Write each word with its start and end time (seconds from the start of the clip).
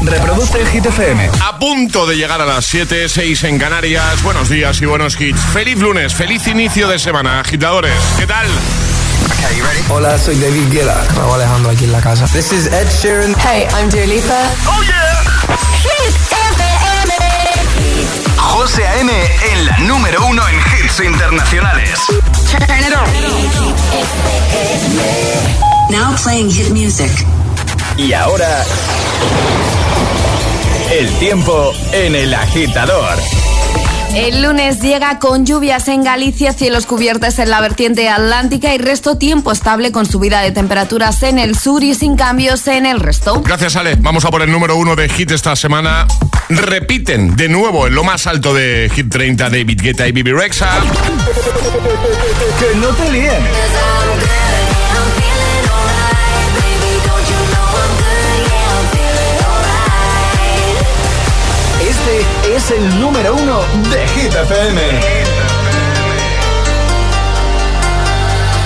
Reproduce 0.00 0.60
el 0.60 0.68
Hit 0.68 0.86
FM. 0.86 1.28
A 1.42 1.58
punto 1.58 2.06
de 2.06 2.16
llegar 2.16 2.40
a 2.40 2.46
las 2.46 2.64
7, 2.66 3.08
6 3.08 3.42
en 3.44 3.58
Canarias. 3.58 4.22
Buenos 4.22 4.48
días 4.48 4.80
y 4.80 4.86
buenos 4.86 5.20
hits. 5.20 5.40
Feliz 5.52 5.78
lunes, 5.78 6.14
feliz 6.14 6.46
inicio 6.46 6.88
de 6.88 6.98
semana, 6.98 7.40
agitadores. 7.40 7.92
¿Qué 8.18 8.26
tal? 8.26 8.46
Hola, 9.90 10.18
soy 10.18 10.36
David 10.38 10.70
Guetta. 10.70 11.04
Raúl 11.16 11.34
Alejandro 11.34 11.70
aquí 11.70 11.84
en 11.84 11.92
la 11.92 12.00
casa. 12.00 12.26
This 12.26 12.52
is 12.52 12.66
Ed 12.66 12.86
Sheeran. 13.00 13.34
Hey, 13.40 13.66
I'm 13.74 13.88
Dua 13.90 14.06
Lipa. 14.06 14.50
¡Oh, 14.66 14.82
yeah! 14.82 15.22
Hit 15.82 16.14
FM. 16.30 17.12
José 18.36 18.86
A.M. 18.86 19.10
en 19.52 19.66
la 19.66 19.78
número 19.78 20.24
uno 20.26 20.46
en 20.48 20.56
hits 20.56 21.00
internacionales. 21.00 21.98
Turn 22.50 22.80
it 22.80 22.94
on. 22.94 23.08
Now 25.90 26.14
playing 26.16 26.50
hit 26.50 26.70
music. 26.70 27.10
Y 27.98 28.12
ahora... 28.12 28.64
El 30.90 31.10
tiempo 31.18 31.72
en 31.92 32.14
el 32.14 32.32
agitador. 32.32 33.18
El 34.14 34.40
lunes 34.40 34.80
llega 34.80 35.18
con 35.18 35.44
lluvias 35.44 35.88
en 35.88 36.02
Galicia, 36.02 36.52
cielos 36.54 36.86
cubiertos 36.86 37.38
en 37.38 37.50
la 37.50 37.60
vertiente 37.60 38.08
atlántica 38.08 38.74
y 38.74 38.78
resto 38.78 39.18
tiempo 39.18 39.52
estable 39.52 39.92
con 39.92 40.06
subida 40.06 40.40
de 40.40 40.50
temperaturas 40.50 41.22
en 41.24 41.38
el 41.38 41.58
sur 41.58 41.82
y 41.82 41.94
sin 41.94 42.16
cambios 42.16 42.66
en 42.68 42.86
el 42.86 43.00
resto. 43.00 43.42
Gracias, 43.42 43.76
Ale. 43.76 43.96
Vamos 43.96 44.24
a 44.24 44.30
por 44.30 44.42
el 44.42 44.50
número 44.50 44.76
uno 44.76 44.96
de 44.96 45.08
hit 45.08 45.32
esta 45.32 45.54
semana. 45.56 46.06
Repiten 46.48 47.36
de 47.36 47.48
nuevo 47.48 47.86
en 47.86 47.94
lo 47.94 48.04
más 48.04 48.26
alto 48.26 48.54
de 48.54 48.90
Hit 48.94 49.10
30 49.10 49.50
David 49.50 49.80
Guetta 49.82 50.08
y 50.08 50.12
Bibi 50.12 50.32
Rexa. 50.32 50.70
Que 52.58 52.78
no 52.78 52.88
te 52.88 53.12
líen. 53.12 54.37
Este 62.08 62.56
es 62.56 62.70
el 62.70 63.00
número 63.00 63.34
uno 63.34 63.60
de 63.90 64.08
Hit 64.08 64.34
FM. 64.34 64.80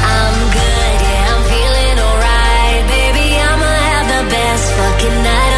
I'm 0.04 0.36
good, 0.52 1.00
yeah, 1.02 1.34
I'm 1.34 1.42
feeling 1.50 1.98
alright. 1.98 2.86
Baby, 2.86 3.26
I'ma 3.42 3.66
have 3.66 4.06
the 4.14 4.22
best 4.30 4.70
fucking 4.78 5.22
night 5.24 5.51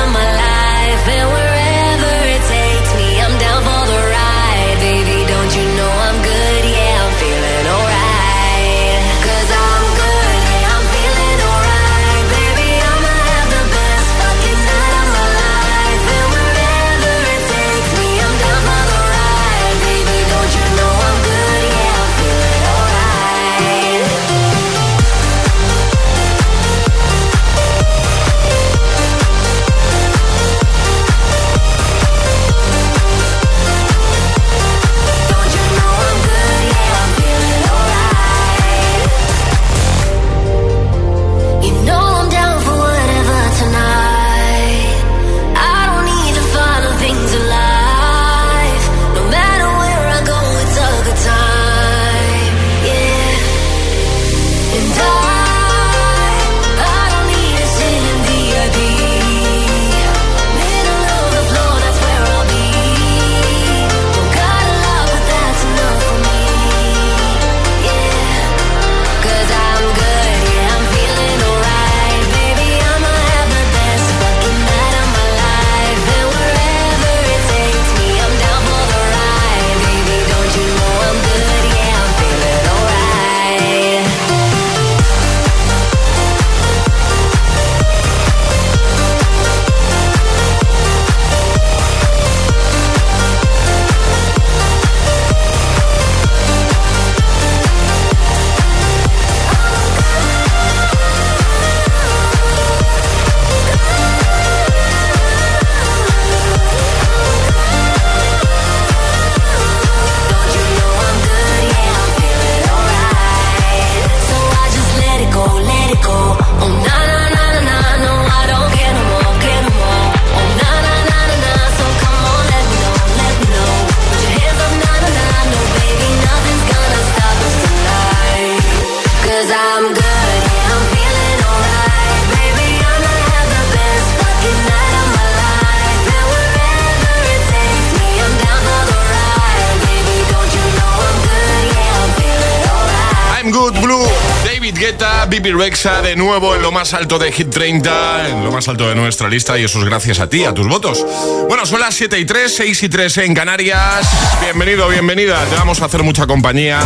Rexa, 145.74 146.02
de 146.02 146.14
nuevo 146.14 146.54
en 146.54 146.62
lo 146.62 146.70
más 146.70 146.94
alto 146.94 147.18
de 147.18 147.32
Hit 147.32 147.50
30, 147.50 148.28
en 148.28 148.44
lo 148.44 148.52
más 148.52 148.68
alto 148.68 148.88
de 148.88 148.94
nuestra 148.94 149.28
lista, 149.28 149.58
y 149.58 149.64
eso 149.64 149.80
es 149.80 149.84
gracias 149.84 150.20
a 150.20 150.28
ti, 150.28 150.44
a 150.44 150.54
tus 150.54 150.68
votos. 150.68 151.04
Bueno, 151.48 151.66
son 151.66 151.80
las 151.80 151.96
7 151.96 152.16
y 152.16 152.24
3, 152.24 152.54
6 152.54 152.82
y 152.84 152.88
3 152.88 153.18
en 153.18 153.34
Canarias. 153.34 154.08
Bienvenido, 154.40 154.86
bienvenida. 154.88 155.44
Te 155.46 155.56
vamos 155.56 155.82
a 155.82 155.86
hacer 155.86 156.04
mucha 156.04 156.28
compañía 156.28 156.78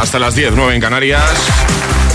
hasta 0.00 0.18
las 0.18 0.34
10, 0.34 0.52
9 0.56 0.74
en 0.74 0.80
Canarias. 0.80 1.22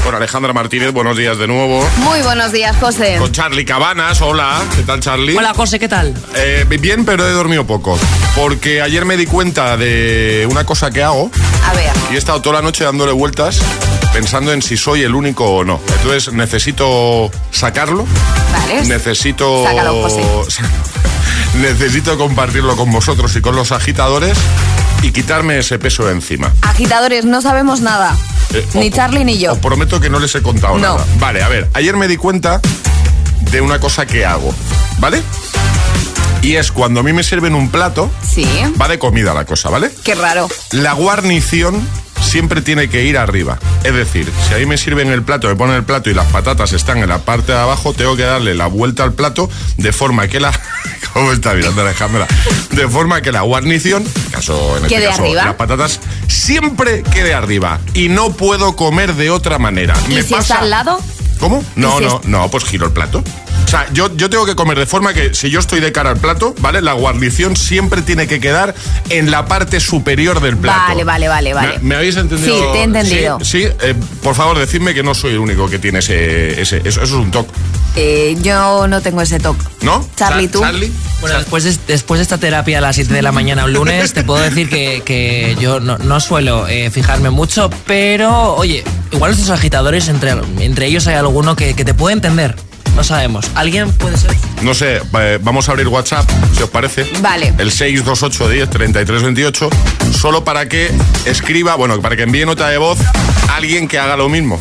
Con 0.04 0.16
Alejandra 0.16 0.54
Martínez, 0.54 0.92
buenos 0.92 1.18
días 1.18 1.38
de 1.38 1.48
nuevo. 1.48 1.88
Muy 1.98 2.22
buenos 2.22 2.52
días, 2.52 2.76
José. 2.80 3.18
Con 3.20 3.32
Charlie 3.32 3.66
Cabanas, 3.66 4.22
hola. 4.22 4.62
¿Qué 4.76 4.82
tal, 4.84 5.00
Charlie? 5.02 5.36
Hola 5.38 5.54
José, 5.54 5.78
¿qué 5.80 5.88
tal? 5.88 6.14
Eh, 6.36 6.66
bien, 6.80 7.06
pero 7.06 7.28
he 7.28 7.32
dormido 7.32 7.66
poco. 7.68 8.00
Porque 8.36 8.82
ayer 8.82 9.06
me 9.06 9.18
di 9.18 9.26
cuenta 9.26 9.78
de 9.78 10.48
una 10.50 10.64
cosa 10.66 10.90
que 10.90 11.04
hago 11.04 11.30
A 11.68 11.74
ver. 11.74 11.92
y 12.12 12.16
he 12.16 12.18
estado 12.18 12.42
toda 12.42 12.56
la 12.58 12.62
noche 12.62 12.84
dándole 12.84 13.12
vueltas 13.12 13.60
pensando 14.14 14.52
en 14.54 14.62
si 14.62 14.78
soy 14.78 15.04
el 15.04 15.14
único 15.14 15.46
o 15.46 15.64
no. 15.64 15.80
Entonces 15.98 16.34
necesito 16.34 17.30
sacarlo. 17.52 18.08
Vale. 18.52 18.86
Necesito. 18.86 19.64
Sácalo, 19.66 20.02
José. 20.02 20.24
necesito 21.62 22.18
compartirlo 22.18 22.76
con 22.76 22.92
vosotros 22.92 23.36
y 23.36 23.42
con 23.42 23.56
los 23.56 23.72
agitadores 23.72 24.38
y 25.02 25.12
quitarme 25.12 25.60
ese 25.60 25.78
peso 25.78 26.06
de 26.06 26.14
encima. 26.14 26.52
Agitadores, 26.62 27.26
no 27.26 27.42
sabemos 27.42 27.82
nada. 27.82 28.16
Eh, 28.54 28.66
ni 28.74 28.90
Charlie 28.92 29.24
ni 29.26 29.38
yo. 29.38 29.54
Os 29.54 29.60
prometo 29.60 30.00
que 30.00 30.10
no 30.10 30.20
les 30.20 30.34
he 30.36 30.42
contado 30.42 30.76
No. 30.78 30.96
nada. 30.96 31.06
Vale, 31.20 31.44
a 31.44 31.48
ver, 31.50 31.70
ayer 31.74 31.96
me 31.96 32.08
di 32.08 32.18
cuenta 32.18 32.60
de 33.52 33.62
una 33.62 33.80
cosa 33.80 34.06
que 34.06 34.26
hago, 34.26 34.54
¿vale? 35.00 35.22
Y 36.42 36.56
es 36.56 36.72
cuando 36.72 37.02
a 37.02 37.04
mí 37.04 37.12
me 37.14 37.24
sirven 37.24 37.54
un 37.54 37.70
plato, 37.70 38.10
Sí. 38.28 38.48
va 38.82 38.88
de 38.88 38.98
comida 38.98 39.34
la 39.34 39.46
cosa, 39.46 39.70
¿vale? 39.70 39.92
Qué 40.04 40.16
raro. 40.16 40.48
La 40.72 40.94
guarnición 40.94 41.86
siempre 42.22 42.62
tiene 42.62 42.90
que 42.90 43.04
ir 43.06 43.18
arriba. 43.18 43.58
Es 43.84 43.94
decir, 43.94 44.32
si 44.48 44.54
a 44.54 44.58
mí 44.58 44.66
me 44.66 44.78
sirven 44.78 45.10
el 45.12 45.24
plato, 45.24 45.48
me 45.48 45.56
ponen 45.56 45.76
el 45.76 45.84
plato 45.84 46.10
y 46.10 46.14
las 46.14 46.28
patatas 46.28 46.74
están 46.74 46.98
en 47.00 47.10
la 47.10 47.20
parte 47.20 47.52
de 47.52 47.58
abajo, 47.60 47.94
tengo 47.94 48.16
que 48.16 48.24
darle 48.24 48.56
la 48.56 48.68
vuelta 48.68 49.04
al 49.04 49.14
plato 49.14 49.50
de 49.78 49.92
forma 49.92 50.28
que 50.28 50.40
la... 50.40 50.52
¿Cómo 51.14 51.32
está 51.32 51.54
mirando 51.56 51.82
Alejandra? 51.82 52.28
De 52.72 52.88
forma 52.88 53.22
que 53.22 53.32
la 53.32 53.42
guarnición, 53.42 54.04
en 54.04 54.08
este 54.08 54.32
caso, 54.32 54.78
en 54.78 54.86
este 54.86 55.04
caso, 55.04 55.22
arriba. 55.24 55.46
las 55.46 55.56
patatas, 55.56 56.00
siempre 56.28 57.02
quede 57.04 57.34
arriba. 57.34 57.80
Y 57.96 58.10
no 58.10 58.32
puedo 58.34 58.76
comer 58.76 59.16
de 59.16 59.32
otra 59.32 59.58
manera. 59.58 59.96
¿Y 60.08 60.14
me 60.14 60.22
si 60.24 60.34
pasa... 60.34 60.54
está 60.54 60.64
al 60.64 60.70
lado? 60.70 61.00
¿Cómo? 61.40 61.64
No, 61.76 61.98
si 61.98 62.06
no, 62.06 62.20
es- 62.20 62.28
no, 62.28 62.52
pues 62.52 62.64
giro 62.66 62.86
el 62.86 62.92
plato. 62.94 63.24
O 63.66 63.68
sea, 63.70 63.86
yo, 63.94 64.10
yo 64.16 64.32
tengo 64.32 64.48
que 64.48 64.56
comer 64.56 64.80
de 64.80 64.88
forma 64.88 65.14
que 65.14 65.34
si 65.36 65.52
yo 65.52 65.60
estoy 65.60 65.80
de 65.80 65.92
cara 65.92 66.10
al 66.10 66.18
plato, 66.18 66.56
¿vale? 66.60 66.82
La 66.82 66.94
guarnición 66.94 67.56
siempre 67.56 68.02
tiene 68.02 68.26
que 68.28 68.40
quedar 68.40 68.74
en 69.12 69.30
la 69.30 69.46
parte 69.46 69.80
superior 69.80 70.42
del 70.42 70.58
plato. 70.58 70.80
Vale, 70.88 71.04
vale, 71.04 71.28
vale, 71.28 71.54
vale. 71.54 71.78
¿Me, 71.80 71.90
me 71.90 71.96
habéis 71.96 72.18
entendido? 72.18 72.56
Sí, 72.56 72.64
te 72.74 72.80
he 72.80 72.84
entendido. 72.84 73.38
Sí, 73.44 73.62
sí, 73.64 73.68
eh, 73.82 73.94
por 74.24 74.34
favor, 74.34 74.58
decidme 74.58 74.96
que 74.96 75.04
no 75.04 75.14
soy 75.14 75.34
el 75.34 75.40
único 75.40 75.70
que 75.70 75.78
tiene 75.78 76.00
ese... 76.00 76.60
ese 76.60 76.78
eso, 76.78 76.88
eso 76.88 77.04
es 77.04 77.12
un 77.12 77.30
toque, 77.30 77.52
Eh, 77.96 78.36
yo 78.42 78.88
no 78.88 79.02
tengo 79.02 79.22
ese 79.22 79.40
toque. 79.40 79.64
¿no? 79.82 80.04
Charlie, 80.16 80.48
Cha- 80.48 80.52
¿tú? 80.52 80.62
Charlie. 80.62 80.92
Bueno, 81.22 81.38
después 81.38 81.64
de, 81.64 81.78
después 81.88 82.18
de 82.18 82.24
esta 82.24 82.38
terapia 82.40 82.80
a 82.80 82.82
las 82.82 82.96
7 82.96 83.14
de 83.14 83.22
la 83.22 83.32
mañana 83.32 83.66
un 83.66 83.74
lunes, 83.74 84.14
te 84.14 84.24
puedo 84.24 84.42
decir 84.42 84.68
que, 84.70 85.04
que 85.06 85.56
yo 85.60 85.80
no, 85.80 85.98
no 86.00 86.20
suelo 86.20 86.68
eh, 86.68 86.90
fijarme 86.90 87.30
mucho, 87.30 87.70
pero 87.86 88.56
oye, 88.56 88.84
igual 89.12 89.32
estos 89.34 89.52
agitadores, 89.52 90.08
entre, 90.08 90.32
entre 90.60 90.88
ellos 90.88 91.06
hay 91.08 91.16
alguno 91.16 91.56
que, 91.56 91.76
que 91.76 91.86
te 91.86 91.94
puede 91.94 92.14
entender. 92.16 92.56
No 93.00 93.04
sabemos. 93.06 93.50
¿Alguien 93.56 93.94
puede 93.94 94.18
ser? 94.18 94.36
No 94.62 94.74
sé, 94.74 95.02
eh, 95.20 95.40
vamos 95.42 95.70
a 95.70 95.72
abrir 95.72 95.88
WhatsApp, 95.88 96.30
si 96.54 96.64
os 96.64 96.70
parece. 96.70 97.08
Vale. 97.22 97.54
El 97.58 97.72
628 97.72 98.50
10 98.50 98.70
33 98.70 99.24
28, 99.24 99.70
solo 100.20 100.44
para 100.44 100.68
que 100.68 100.92
escriba, 101.26 101.76
bueno, 101.76 102.02
para 102.02 102.18
que 102.18 102.24
envíe 102.24 102.46
nota 102.46 102.68
de 102.68 102.78
voz 102.78 103.00
a 103.48 103.56
alguien 103.56 103.88
que 103.88 103.98
haga 104.00 104.18
lo 104.18 104.28
mismo. 104.28 104.60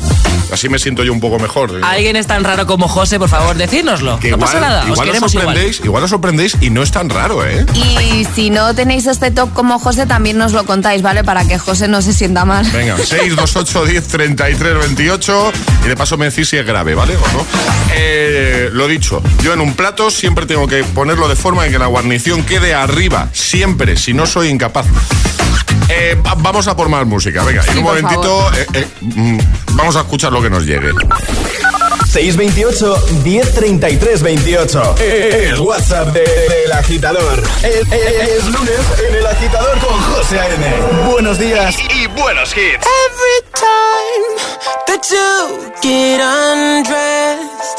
Así 0.52 0.68
me 0.68 0.78
siento 0.78 1.04
yo 1.04 1.12
un 1.12 1.20
poco 1.20 1.38
mejor. 1.38 1.80
¿Alguien 1.82 2.16
es 2.16 2.26
tan 2.26 2.42
raro 2.42 2.66
como 2.66 2.88
José? 2.88 3.18
Por 3.18 3.28
favor, 3.28 3.56
decírnoslo. 3.56 4.18
Que 4.18 4.30
no 4.30 4.36
igual, 4.36 4.52
pasa 4.52 4.60
nada. 4.60 4.84
Igual 4.84 5.00
os 5.00 5.04
queremos 5.04 5.32
sorprendéis, 5.32 5.80
igual 5.84 6.04
os 6.04 6.10
sorprendéis 6.10 6.56
y 6.60 6.70
no 6.70 6.82
es 6.82 6.90
tan 6.90 7.10
raro, 7.10 7.44
¿eh? 7.44 7.66
Y 7.74 8.24
si 8.34 8.48
no 8.50 8.74
tenéis 8.74 9.06
este 9.06 9.30
top 9.30 9.52
como 9.52 9.78
José, 9.78 10.06
también 10.06 10.38
nos 10.38 10.52
lo 10.52 10.64
contáis, 10.64 11.02
¿vale? 11.02 11.22
Para 11.22 11.46
que 11.46 11.58
José 11.58 11.88
no 11.88 12.00
se 12.00 12.12
sienta 12.14 12.44
mal. 12.44 12.64
Venga, 12.72 12.96
628 12.96 13.84
10 13.84 14.08
33 14.08 14.78
28 14.78 15.52
y 15.84 15.88
de 15.88 15.96
paso 15.96 16.16
me 16.16 16.30
decís 16.30 16.48
si 16.48 16.56
es 16.56 16.64
grave, 16.64 16.94
¿vale? 16.94 17.16
¿O 17.16 17.32
no? 17.32 17.44
Eh, 17.94 18.27
lo 18.72 18.86
dicho, 18.88 19.22
yo 19.42 19.52
en 19.52 19.60
un 19.60 19.74
plato 19.74 20.10
siempre 20.10 20.46
tengo 20.46 20.66
que 20.66 20.82
ponerlo 20.84 21.28
de 21.28 21.36
forma 21.36 21.66
en 21.66 21.72
que 21.72 21.78
la 21.78 21.86
guarnición 21.86 22.42
quede 22.44 22.74
arriba, 22.74 23.28
siempre, 23.32 23.96
si 23.96 24.12
no 24.14 24.26
soy 24.26 24.48
incapaz. 24.48 24.86
Eh, 25.88 26.16
va- 26.24 26.34
vamos 26.36 26.66
a 26.68 26.76
por 26.76 26.88
más 26.88 27.06
música, 27.06 27.42
venga, 27.44 27.62
en 27.64 27.72
Sí, 27.72 27.78
un 27.78 27.84
por 27.84 28.02
momentito 28.02 28.50
eh, 28.54 28.66
eh, 28.74 28.86
mm, 29.00 29.38
vamos 29.72 29.96
a 29.96 30.00
escuchar 30.00 30.32
lo 30.32 30.42
que 30.42 30.50
nos 30.50 30.64
llegue. 30.66 30.90
628 32.10 32.96
1033 33.24 34.22
28. 34.22 34.94
El 34.98 35.60
WhatsApp 35.60 36.08
de- 36.12 36.20
del 36.20 36.72
agitador. 36.72 37.42
Es, 37.62 37.92
es 37.92 38.44
lunes 38.46 38.80
en 39.08 39.14
el 39.16 39.26
agitador 39.26 39.78
con 39.78 40.00
José 40.00 40.38
A.M. 40.40 40.74
Buenos 41.10 41.38
días. 41.38 41.76
Y 41.94 42.06
buenos 42.08 42.50
hits. 42.56 42.86
Every 42.86 43.40
time 43.54 44.36
that 44.86 45.02
you 45.10 45.70
get 45.82 46.20
undressed, 46.20 47.78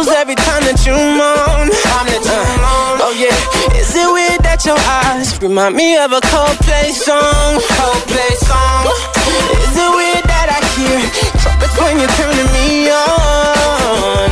Angels 0.00 0.16
every 0.16 0.34
time 0.34 0.62
that 0.64 0.80
you 0.86 0.92
moan? 0.92 1.68
Time 1.84 2.06
that 2.08 2.24
you 2.24 2.40
moan. 2.60 2.96
Oh 3.04 3.12
yeah, 3.16 3.76
is 3.76 3.92
it 3.94 4.08
weird 4.12 4.40
that 4.42 4.64
your 4.64 4.78
eyes 4.78 5.40
remind 5.42 5.76
me 5.76 5.96
of 5.96 6.12
a 6.12 6.20
Coldplay 6.20 6.90
song? 6.92 7.60
Coldplay 7.76 8.32
song. 8.48 8.86
Is 9.60 9.76
it 9.76 9.90
weird 9.96 10.24
that 10.24 10.48
I 10.56 10.60
hear 10.76 11.00
trumpets 11.40 11.76
when 11.76 11.98
you're 12.00 12.16
turning 12.16 12.50
me 12.56 12.90
on? 12.90 14.28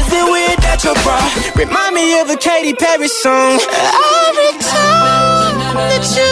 Is 0.00 0.08
it 0.12 0.24
weird 0.24 0.58
that 0.64 0.80
your 0.84 0.96
bra 1.04 1.18
remind 1.56 1.94
me 1.94 2.20
of 2.20 2.30
a 2.30 2.36
Katy 2.36 2.74
Perry 2.74 3.08
song? 3.08 3.60
Every 3.60 4.52
time 4.64 5.76
that 5.76 6.04
you 6.16 6.27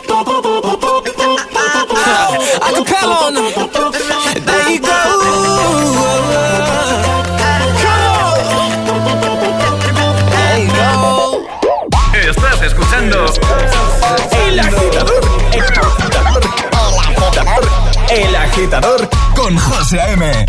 Escuchando 12.66 13.26
El 14.32 14.60
agitador. 14.60 15.22
El 15.52 15.70
agitador. 15.70 16.42
El 18.10 18.36
agitador 18.36 19.08
con 19.34 19.56
José 19.56 20.00
A.M. 20.00 20.46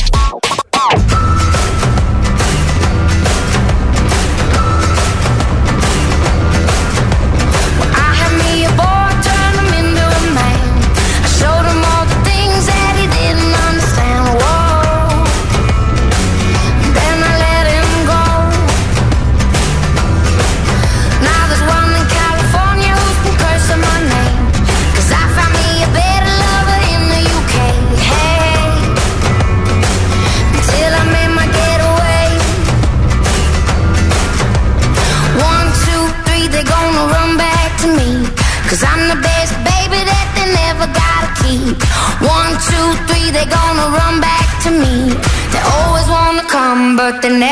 but 47.07 47.21
they 47.21 47.46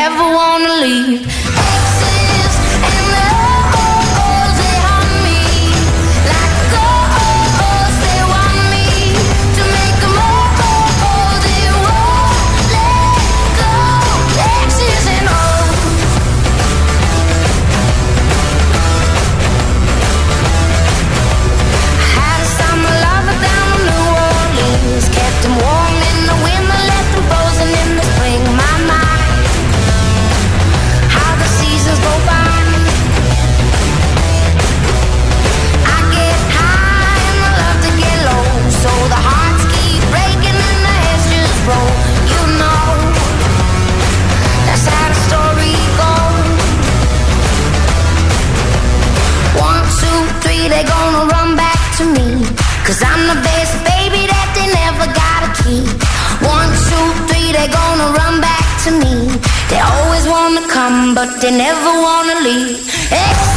they 61.42 61.52
never 61.52 62.02
wanna 62.02 62.40
leave. 62.42 63.55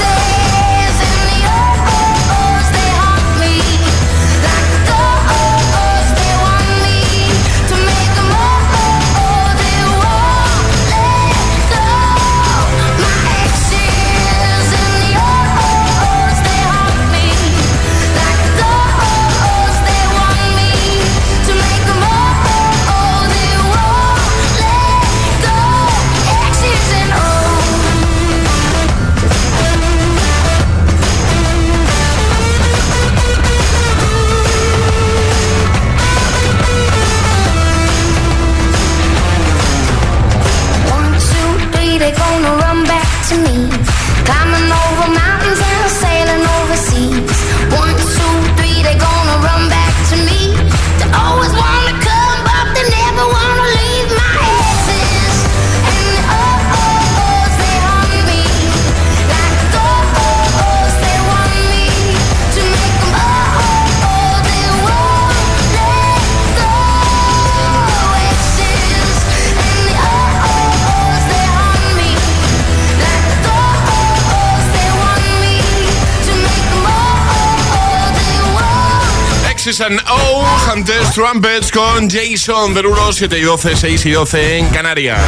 Trumpets 81.14 81.72
con 81.72 82.08
Jason 82.08 82.74
Derulo, 82.74 83.12
7 83.12 83.38
y 83.38 83.42
12, 83.42 83.76
6 83.76 84.06
y 84.06 84.10
12 84.10 84.58
en 84.58 84.68
Canarias. 84.68 85.20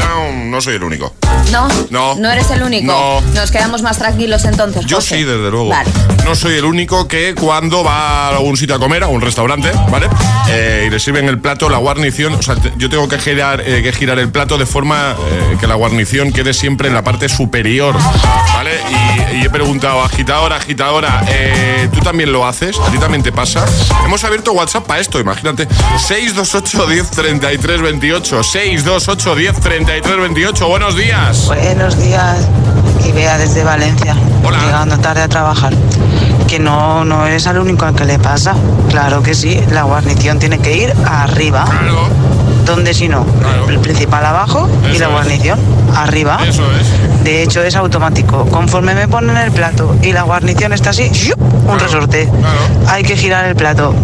No, 0.00 0.32
no 0.50 0.60
soy 0.60 0.76
el 0.76 0.84
único. 0.84 1.14
¿No? 1.52 1.68
No. 1.90 2.14
¿No 2.16 2.30
eres 2.30 2.50
el 2.50 2.62
único? 2.62 2.92
No. 2.92 3.20
Nos 3.32 3.50
quedamos 3.50 3.82
más 3.82 3.98
tranquilos 3.98 4.44
entonces. 4.44 4.84
Yo 4.86 4.96
José. 4.96 5.18
sí, 5.18 5.24
desde 5.24 5.50
luego. 5.50 5.68
Vale. 5.68 5.90
No 6.24 6.34
soy 6.34 6.54
el 6.56 6.64
único 6.64 7.06
que 7.06 7.34
cuando 7.34 7.84
va 7.84 8.28
a 8.28 8.28
algún 8.30 8.56
sitio 8.56 8.74
a 8.74 8.78
comer, 8.78 9.04
a 9.04 9.08
un 9.08 9.20
restaurante, 9.20 9.70
¿vale? 9.90 10.08
Eh, 10.48 10.84
y 10.86 10.90
le 10.90 10.98
sirven 10.98 11.28
el 11.28 11.38
plato, 11.38 11.68
la 11.68 11.78
guarnición, 11.78 12.34
o 12.34 12.42
sea, 12.42 12.56
yo 12.76 12.88
tengo 12.88 13.08
que 13.08 13.18
girar, 13.18 13.62
eh, 13.66 13.82
que 13.82 13.92
girar 13.92 14.18
el 14.18 14.30
plato 14.30 14.56
de 14.56 14.66
forma 14.66 15.14
eh, 15.18 15.56
que 15.60 15.66
la 15.66 15.74
guarnición 15.74 16.32
quede 16.32 16.54
siempre 16.54 16.88
en 16.88 16.94
la 16.94 17.04
parte 17.04 17.28
superior, 17.28 17.94
¿vale? 18.54 18.63
Y, 19.44 19.46
he 19.46 19.50
preguntado, 19.50 20.02
agitadora, 20.02 20.56
agitadora, 20.56 21.22
eh, 21.28 21.90
¿tú 21.92 22.00
también 22.00 22.32
lo 22.32 22.46
haces? 22.46 22.78
¿A 22.80 22.90
ti 22.90 22.96
también 22.96 23.22
te 23.22 23.30
pasa? 23.30 23.62
Hemos 24.02 24.24
abierto 24.24 24.52
WhatsApp 24.52 24.86
para 24.86 25.00
esto, 25.00 25.20
imagínate. 25.20 25.68
628 25.98 26.86
10 26.86 27.10
33 27.10 27.82
28. 27.82 28.42
628 28.42 29.34
10 29.36 29.60
33 29.60 30.16
28. 30.18 30.66
Buenos 30.66 30.96
días. 30.96 31.44
Buenos 31.44 31.98
días, 32.00 32.38
y 33.06 33.12
vea 33.12 33.36
desde 33.36 33.64
Valencia, 33.64 34.16
Hola. 34.42 34.58
llegando 34.64 34.98
tarde 35.00 35.20
a 35.20 35.28
trabajar. 35.28 35.74
Que 36.48 36.58
no, 36.58 37.04
no 37.04 37.26
eres 37.26 37.44
el 37.44 37.58
único 37.58 37.84
al 37.84 37.94
que 37.94 38.06
le 38.06 38.18
pasa. 38.18 38.54
Claro 38.88 39.22
que 39.22 39.34
sí, 39.34 39.60
la 39.70 39.82
guarnición 39.82 40.38
tiene 40.38 40.58
que 40.58 40.74
ir 40.74 40.94
arriba. 41.04 41.66
Claro, 41.66 42.08
¿Dónde 42.64 42.94
si 42.94 43.08
no? 43.08 43.24
Claro. 43.24 43.68
El 43.68 43.78
principal 43.80 44.24
abajo 44.24 44.68
y 44.92 44.98
la 44.98 45.06
es. 45.06 45.12
guarnición 45.12 45.58
arriba. 45.94 46.38
eso 46.46 46.62
es. 46.72 47.24
De 47.24 47.42
hecho, 47.42 47.62
es 47.62 47.76
automático. 47.76 48.46
Conforme 48.46 48.94
me 48.94 49.08
ponen 49.08 49.36
el 49.36 49.50
plato 49.52 49.94
y 50.02 50.12
la 50.12 50.22
guarnición 50.22 50.72
está 50.72 50.90
así, 50.90 51.08
¡shup! 51.12 51.40
un 51.40 51.62
Claro, 51.64 51.78
resorte. 51.78 52.28
claro. 52.28 52.58
Hay 52.88 53.02
que 53.02 53.16
girar 53.16 53.46
el 53.46 53.56
plato. 53.56 53.94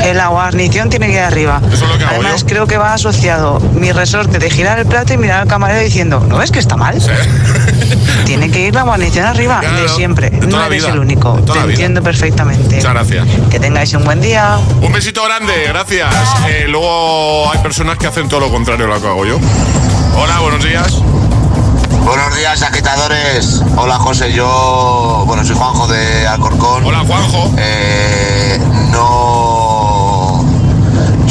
Eh, 0.00 0.14
La 0.14 0.28
guarnición 0.28 0.88
tiene 0.90 1.06
que 1.08 1.14
ir 1.14 1.18
arriba. 1.20 1.60
Eso 1.72 1.84
es 1.84 1.90
lo 1.90 1.98
que 1.98 2.04
hago 2.04 2.14
Además, 2.14 2.40
yo. 2.42 2.46
creo 2.46 2.66
que 2.66 2.78
va 2.78 2.94
asociado 2.94 3.60
mi 3.74 3.92
resorte 3.92 4.38
de 4.38 4.50
girar 4.50 4.78
el 4.78 4.86
plato 4.86 5.12
y 5.12 5.16
mirar 5.18 5.42
al 5.42 5.48
camarero 5.48 5.80
diciendo, 5.80 6.20
¿no 6.28 6.38
ves 6.38 6.50
que 6.50 6.58
está 6.58 6.76
mal? 6.76 6.96
Tiene 8.24 8.50
que 8.50 8.66
ir 8.66 8.74
la 8.74 8.82
guarnición 8.82 9.24
arriba, 9.26 9.60
Claro, 9.60 9.82
de 9.82 9.88
siempre. 9.88 10.30
de 10.30 10.46
no 10.46 10.62
eres 10.64 10.82
vida, 10.82 10.92
el 10.92 10.98
único. 11.00 11.32
Te 11.40 11.58
entiendo 11.58 12.02
perfectamente. 12.02 12.76
Muchas 12.76 12.92
gracias. 12.92 13.26
Que 13.50 13.58
tengáis 13.58 13.92
un 13.94 14.04
buen 14.04 14.20
día. 14.20 14.58
Un 14.82 14.92
besito 14.92 15.24
grande, 15.24 15.52
gracias. 15.68 16.14
Eh, 16.48 16.66
luego 16.68 17.50
hay 17.50 17.58
personas 17.60 17.96
que 17.98 18.06
hacen 18.06 18.28
todo 18.28 18.40
lo 18.40 18.50
contrario 18.50 18.86
a 18.86 18.88
lo 18.90 19.00
que 19.00 19.06
hago 19.06 19.24
yo. 19.24 19.38
Hola, 20.16 20.40
buenos 20.40 20.62
días. 20.64 20.98
Buenos 22.04 22.36
días, 22.36 22.62
agitadores. 22.62 23.62
Hola, 23.76 23.96
José. 23.98 24.32
Yo, 24.32 25.24
bueno, 25.26 25.44
soy 25.44 25.56
Juanjo 25.56 25.86
de 25.88 26.26
Alcorcón. 26.26 26.84
Hola, 26.84 27.00
Juanjo. 27.06 27.52
Eh, 27.58 28.58
no. 28.90 29.47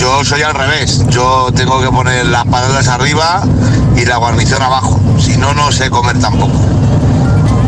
Yo 0.08 0.24
soy 0.24 0.42
al 0.42 0.54
revés. 0.54 1.04
Yo 1.10 1.52
tengo 1.54 1.82
que 1.82 1.90
poner 1.90 2.26
las 2.28 2.46
patatas 2.46 2.88
arriba 2.88 3.44
y 3.98 4.06
la 4.06 4.16
guarnición 4.16 4.62
abajo. 4.62 4.98
Si 5.20 5.36
no, 5.36 5.54
no 5.54 5.70
sé 5.70 5.90
comer 5.90 6.18
tampoco. 6.18 6.58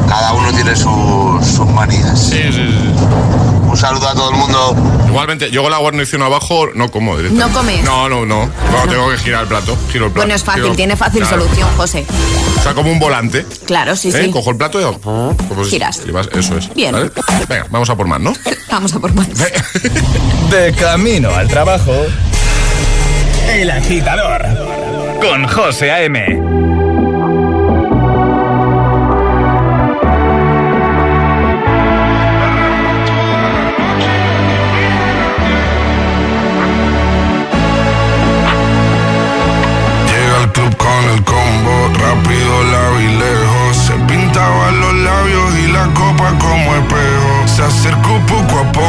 Cada 0.09 0.33
uno 0.33 0.51
tiene 0.51 0.75
sus, 0.75 1.45
sus 1.45 1.67
manías. 1.67 2.19
Sí, 2.19 2.41
sí, 2.51 2.51
sí. 2.51 2.93
Un 3.69 3.77
saludo 3.77 4.09
a 4.09 4.13
todo 4.13 4.31
el 4.31 4.37
mundo. 4.37 4.75
Igualmente, 5.07 5.51
yo 5.51 5.61
con 5.61 5.71
la 5.71 5.77
guarnición 5.77 6.23
abajo 6.23 6.65
no 6.73 6.89
como 6.89 7.15
directamente. 7.15 7.53
¿No 7.53 7.59
comes? 7.59 7.83
No, 7.83 8.09
no, 8.09 8.25
no. 8.25 8.45
No, 8.45 8.87
tengo 8.89 9.09
que 9.11 9.17
girar 9.19 9.43
el 9.43 9.47
plato. 9.47 9.77
Giro 9.91 10.05
el 10.07 10.11
plato. 10.11 10.25
Bueno, 10.25 10.33
es 10.33 10.43
fácil, 10.43 10.63
Giro- 10.63 10.75
tiene 10.75 10.95
fácil 10.97 11.21
Claro. 11.21 11.43
solución, 11.43 11.69
José. 11.77 12.05
O 12.59 12.63
sea, 12.63 12.73
como 12.73 12.91
un 12.91 12.97
volante. 12.99 13.45
Claro, 13.65 13.95
sí, 13.95 14.09
¿eh? 14.09 14.23
sí. 14.25 14.31
Cojo 14.31 14.49
el 14.49 14.57
plato 14.57 14.81
y 14.81 14.83
como 14.99 15.35
si- 15.63 15.69
Giras. 15.69 16.01
Eso 16.33 16.57
es. 16.57 16.73
Bien. 16.73 16.91
¿vale? 16.91 17.11
Venga, 17.47 17.67
vamos 17.69 17.89
a 17.91 17.95
por 17.95 18.07
más, 18.07 18.19
¿no? 18.19 18.33
Vamos 18.71 18.93
a 18.95 18.99
por 18.99 19.13
más. 19.13 19.27
De 20.49 20.73
camino 20.77 21.29
al 21.35 21.47
trabajo. 21.47 21.93
El 23.47 23.69
agitador. 23.69 24.45
Con 25.21 25.47
José 25.47 25.91
A.M. 25.91 26.78
Con 40.77 41.03
el 41.13 41.23
combo, 41.23 41.89
rápido, 41.99 42.63
largo 42.71 42.99
y 43.01 43.07
lejos. 43.07 43.77
Se 43.77 43.93
pintaba 44.07 44.71
los 44.71 44.93
labios 44.93 45.55
y 45.63 45.67
la 45.71 45.85
copa 45.93 46.33
como 46.39 46.75
espejo. 46.75 47.47
Se 47.47 47.63
acercó 47.63 48.19
poco 48.27 48.59
a 48.59 48.71
poco 48.71 48.88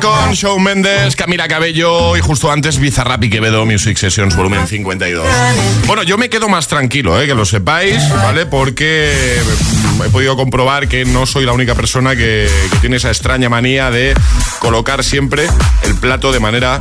Con 0.00 0.32
Shawn 0.32 0.62
Mendes, 0.62 1.16
Camila 1.16 1.46
Cabello 1.48 2.16
y 2.16 2.20
justo 2.20 2.50
antes 2.50 2.78
Bizarrap 2.78 3.22
y 3.24 3.28
Quevedo 3.28 3.66
Music 3.66 3.98
Sessions 3.98 4.34
volumen 4.34 4.66
52. 4.66 5.26
Bueno, 5.86 6.02
yo 6.02 6.16
me 6.16 6.30
quedo 6.30 6.48
más 6.48 6.66
tranquilo, 6.66 7.20
¿eh? 7.20 7.26
que 7.26 7.34
lo 7.34 7.44
sepáis, 7.44 8.08
¿vale? 8.08 8.46
Porque 8.46 9.12
he 10.04 10.08
podido 10.08 10.34
comprobar 10.34 10.88
que 10.88 11.04
no 11.04 11.26
soy 11.26 11.44
la 11.44 11.52
única 11.52 11.74
persona 11.74 12.16
que, 12.16 12.48
que 12.70 12.78
tiene 12.78 12.96
esa 12.96 13.08
extraña 13.08 13.50
manía 13.50 13.90
de 13.90 14.14
colocar 14.60 15.04
siempre 15.04 15.46
el 15.82 15.94
plato 15.96 16.32
de 16.32 16.40
manera 16.40 16.78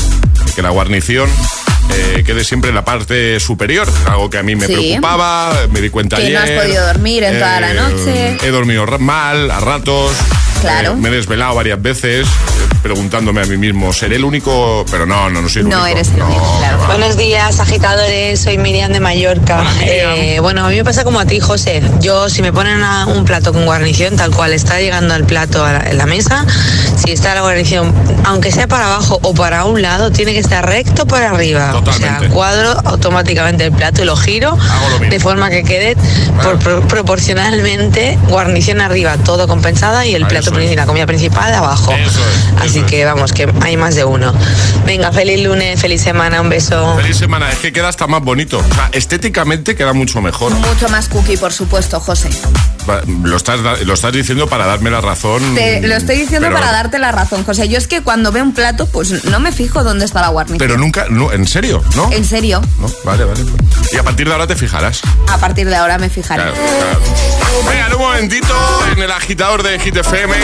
que 0.56 0.62
la 0.62 0.70
guarnición 0.70 1.30
eh, 1.92 2.24
quede 2.26 2.46
siempre 2.46 2.70
en 2.70 2.76
la 2.76 2.86
parte 2.86 3.42
superior, 3.42 3.88
algo 4.10 4.30
que 4.30 4.38
a 4.38 4.44
mí 4.44 4.56
me 4.56 4.68
Sí. 4.68 4.74
preocupaba, 4.74 5.54
me 5.70 5.82
di 5.82 5.90
cuenta 5.90 6.16
Que 6.16 6.30
no 6.30 6.40
ayer. 6.40 6.58
has 6.60 6.64
podido 6.66 6.88
dormir 6.88 7.24
en 7.26 7.34
toda 7.40 7.60
la 7.60 7.74
noche. 7.74 8.38
He 8.42 8.50
dormido 8.52 8.86
mal, 9.00 9.52
a 9.52 9.60
ratos. 9.60 10.14
Claro. 10.62 10.92
Eh, 10.94 10.96
me 10.96 11.10
he 11.10 11.12
desvelado 11.12 11.56
varias 11.56 11.82
veces 11.82 12.28
preguntándome 12.82 13.42
a 13.42 13.46
mí 13.46 13.58
mismo, 13.58 13.92
¿seré 13.94 14.16
el 14.18 14.24
único? 14.24 14.86
Pero 14.92 15.06
no, 15.06 15.30
no, 15.30 15.42
no 15.42 15.50
soy 15.50 15.64
el 15.64 15.70
No 15.70 15.82
único. 15.82 15.98
eres 15.98 16.10
el 16.16 16.22
único, 16.22 16.58
claro. 16.60 16.86
Buenos 16.88 17.18
días, 17.18 17.60
agitadores. 17.60 18.40
Soy 18.40 18.58
Miriam 18.60 18.92
de 18.92 19.00
Mallorca. 19.00 19.64
Eh, 19.82 20.38
bueno, 20.40 20.66
a 20.66 20.70
mí 20.70 20.76
me 20.76 20.84
pasa 20.84 21.04
como 21.04 21.20
a 21.20 21.26
ti, 21.26 21.40
José. 21.40 21.82
Yo, 22.00 22.30
si 22.30 22.42
me 22.44 22.54
ponen 22.54 22.84
a- 22.84 23.06
un 23.08 23.26
plato 23.26 23.54
con 23.54 23.66
guarnición, 23.66 24.16
tal 24.16 24.32
cual 24.32 24.54
está 24.54 24.80
llegando 24.80 25.14
al 25.16 25.24
plato 25.26 25.66
a 25.66 25.74
la, 25.74 25.90
en 25.90 25.98
la 25.98 26.06
mesa, 26.06 26.46
si 26.96 27.12
está 27.12 27.34
la 27.34 27.42
guarnición, 27.42 27.94
aunque 28.24 28.52
sea 28.52 28.68
para 28.68 28.86
abajo 28.86 29.20
o 29.24 29.34
para 29.34 29.66
un 29.66 29.82
lado, 29.82 30.12
tiene 30.12 30.34
que 30.34 30.40
estar 30.40 30.66
recto 30.68 31.06
para 31.08 31.32
arriba. 31.32 31.76
O 31.84 31.92
sea, 31.94 32.20
cuadro 32.32 32.72
automáticamente 32.86 33.66
el 33.66 33.72
plato 33.72 34.04
y 34.04 34.06
lo 34.06 34.16
giro 34.16 34.58
de 35.10 35.20
forma 35.20 35.50
que 35.50 35.64
quede 35.64 35.96
por- 36.44 36.60
pro- 36.60 36.82
proporcionalmente 36.88 38.18
guarnición 38.30 38.80
arriba, 38.82 39.18
todo 39.18 39.48
compensada 39.48 40.06
y 40.06 40.14
el 40.16 40.26
plato 40.28 40.52
la 40.76 40.86
comida 40.86 41.06
principal 41.06 41.54
abajo. 41.54 41.94
Así 42.60 42.82
que 42.84 43.06
vamos, 43.06 43.34
que 43.34 43.52
hay 43.62 43.78
más 43.78 43.96
de 43.96 44.04
uno. 44.04 44.34
Venga, 44.86 45.12
feliz 45.12 45.44
lunes, 45.44 45.80
feliz 45.80 46.02
semana, 46.02 46.42
un 46.42 46.50
beso. 46.50 46.96
Feliz 46.98 47.18
semana, 47.18 47.52
es 47.52 47.60
que 47.60 47.72
queda 47.72 47.90
hasta 47.90 48.08
más 48.08 48.22
bonito. 48.22 48.60
O 48.60 48.74
sea, 48.74 48.90
estéticamente 48.94 49.76
queda 49.76 49.94
mucho 49.94 50.22
mejor. 50.22 50.54
Mucho 50.54 50.90
más 50.90 51.10
cookie, 51.10 51.38
por 51.38 51.54
supuesto, 51.54 52.00
José. 52.00 52.30
Lo 53.24 53.36
estás, 53.38 53.60
lo 53.86 53.94
estás 53.94 54.12
diciendo 54.14 54.48
para 54.48 54.66
darme 54.66 54.90
la 54.92 55.02
razón. 55.02 55.56
Te 55.56 55.82
lo 55.82 55.96
estoy 55.96 56.18
diciendo 56.18 56.48
pero- 56.48 56.60
para 56.60 56.72
darte 56.72 57.00
la 57.00 57.12
razón, 57.12 57.44
José. 57.44 57.68
Yo 57.70 57.78
es 57.78 57.88
que 57.88 58.02
cuando 58.02 58.32
veo 58.32 58.44
un 58.44 58.54
plato, 58.54 58.86
pues 58.88 59.24
no 59.26 59.40
me 59.40 59.52
fijo 59.52 59.84
dónde 59.84 60.06
está 60.06 60.22
la 60.22 60.30
guarnición. 60.30 60.60
Pero 60.60 60.78
nunca, 60.78 61.06
no, 61.10 61.32
¿en 61.32 61.48
serio? 61.48 61.84
¿No? 61.96 62.12
En 62.12 62.24
serio, 62.26 62.62
No, 62.80 62.88
Vale, 63.04 63.24
vale. 63.24 63.42
Y 63.92 63.98
a 63.98 64.04
partir 64.04 64.28
de 64.28 64.34
ahora 64.34 64.48
te 64.48 64.56
fijarás. 64.56 65.02
a 65.30 65.38
partir 65.38 65.68
de 65.70 65.76
ahora 65.76 65.98
me 65.98 66.10
fijaré. 66.10 66.44
Claro, 66.44 66.56
claro. 66.58 67.00
Venga, 67.70 67.88
en 67.88 67.94
un 67.94 68.00
momentito, 68.02 68.54
en 68.96 69.02
el 69.02 69.12
agitador 69.12 69.64
de 69.64 69.80
Hit 69.80 69.96
FM. 69.98 70.36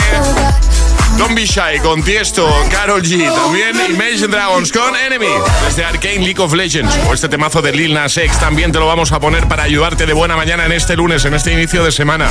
Don't 1.18 1.34
Be 1.34 1.44
Shy 1.44 1.78
con 1.82 2.02
Tiesto, 2.02 2.48
Carol 2.70 3.02
G, 3.02 3.32
también 3.34 3.76
Imagine 3.90 4.28
Dragons 4.28 4.72
con 4.72 4.96
Enemy, 4.96 5.26
desde 5.64 5.84
Arcane 5.84 6.18
League 6.18 6.40
of 6.40 6.52
Legends, 6.52 6.98
o 7.08 7.14
este 7.14 7.28
temazo 7.28 7.62
de 7.62 7.72
Lil 7.72 7.94
Nas 7.94 8.16
X, 8.16 8.38
también 8.38 8.72
te 8.72 8.78
lo 8.78 8.86
vamos 8.86 9.12
a 9.12 9.20
poner 9.20 9.46
para 9.46 9.64
ayudarte 9.64 10.06
de 10.06 10.12
buena 10.12 10.36
mañana 10.36 10.66
en 10.66 10.72
este 10.72 10.96
lunes, 10.96 11.24
en 11.24 11.34
este 11.34 11.52
inicio 11.52 11.84
de 11.84 11.92
semana. 11.92 12.28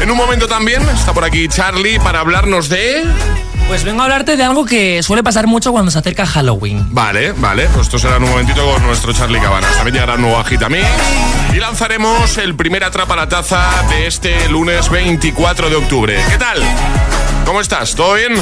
En 0.00 0.10
un 0.10 0.16
momento 0.16 0.46
también 0.46 0.82
está 0.88 1.12
por 1.12 1.24
aquí 1.24 1.48
Charlie 1.48 1.98
para 1.98 2.20
hablarnos 2.20 2.68
de... 2.68 3.04
Pues 3.66 3.84
vengo 3.84 4.00
a 4.00 4.04
hablarte 4.04 4.38
de 4.38 4.44
algo 4.44 4.64
que 4.64 5.02
suele 5.02 5.22
pasar 5.22 5.46
mucho 5.46 5.72
cuando 5.72 5.90
se 5.90 5.98
acerca 5.98 6.24
Halloween. 6.24 6.86
Vale, 6.90 7.32
vale, 7.32 7.68
pues 7.74 7.86
esto 7.86 7.98
será 7.98 8.16
en 8.16 8.22
un 8.22 8.30
momentito 8.30 8.64
con 8.64 8.82
nuestro 8.82 9.12
Charlie 9.12 9.40
Cabanas. 9.40 9.74
También 9.74 9.94
llegará 9.94 10.14
un 10.14 10.22
nuevo 10.22 10.38
Agitamix 10.38 10.86
y 11.52 11.56
lanzaremos 11.56 12.38
el 12.38 12.54
primer 12.54 12.84
Atrapa 12.84 13.14
la 13.14 13.28
Taza 13.28 13.68
de 13.90 14.06
este 14.06 14.48
lunes 14.48 14.88
24 14.88 15.68
de 15.68 15.76
octubre. 15.76 16.18
¿Qué 16.30 16.38
tal? 16.38 16.62
¿Cómo 17.48 17.62
estás? 17.62 17.94
¿Todo 17.94 18.12
bien? 18.12 18.34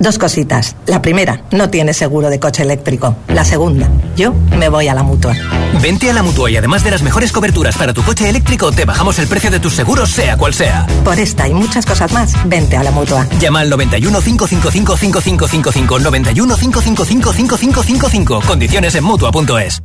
Dos 0.00 0.18
cositas. 0.18 0.74
La 0.86 1.00
primera, 1.00 1.44
no 1.52 1.70
tienes 1.70 1.98
seguro 1.98 2.30
de 2.30 2.40
coche 2.40 2.64
eléctrico. 2.64 3.14
La 3.28 3.44
segunda, 3.44 3.88
yo 4.16 4.34
me 4.58 4.68
voy 4.68 4.88
a 4.88 4.94
la 4.94 5.04
mutua. 5.04 5.36
Vente 5.80 6.10
a 6.10 6.12
la 6.12 6.24
mutua 6.24 6.50
y 6.50 6.56
además 6.56 6.82
de 6.82 6.90
las 6.90 7.02
mejores 7.02 7.30
coberturas 7.30 7.76
para 7.76 7.94
tu 7.94 8.02
coche 8.02 8.28
eléctrico, 8.28 8.72
te 8.72 8.86
bajamos 8.86 9.20
el 9.20 9.28
precio 9.28 9.52
de 9.52 9.60
tus 9.60 9.72
seguros, 9.72 10.10
sea 10.10 10.36
cual 10.36 10.52
sea. 10.52 10.84
Por 11.04 11.16
esta 11.16 11.46
y 11.46 11.54
muchas 11.54 11.86
cosas 11.86 12.10
más, 12.10 12.32
vente 12.44 12.76
a 12.76 12.82
la 12.82 12.90
mutua. 12.90 13.28
Llama 13.38 13.60
al 13.60 13.70
91 13.70 14.20
555 14.20 14.96
5555 14.96 15.98
91 16.00 16.56
555 16.56 17.32
5555. 17.32 18.40
Condiciones 18.48 18.96
en 18.96 19.04
mutua.es. 19.04 19.80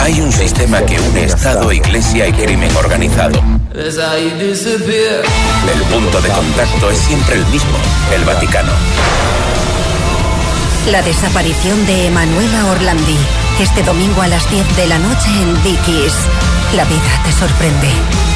Hay 0.00 0.20
un 0.20 0.30
sistema 0.30 0.82
que 0.82 1.00
une 1.00 1.24
Estado, 1.24 1.72
Iglesia 1.72 2.28
y 2.28 2.32
crimen 2.34 2.76
organizado. 2.76 3.42
El 5.70 5.82
punto 5.92 6.22
de 6.22 6.30
contacto 6.30 6.90
es 6.90 6.98
siempre 6.98 7.34
el 7.34 7.44
mismo, 7.48 7.76
el 8.14 8.24
Vaticano. 8.24 8.72
La 10.90 11.02
desaparición 11.02 11.84
de 11.84 12.06
Emanuela 12.06 12.70
Orlandi. 12.70 13.18
Este 13.60 13.82
domingo 13.82 14.22
a 14.22 14.28
las 14.28 14.50
10 14.50 14.76
de 14.76 14.86
la 14.86 14.98
noche 14.98 15.28
en 15.42 15.62
Dickies. 15.62 16.14
La 16.74 16.86
vida 16.86 17.22
te 17.22 17.32
sorprende. 17.32 18.35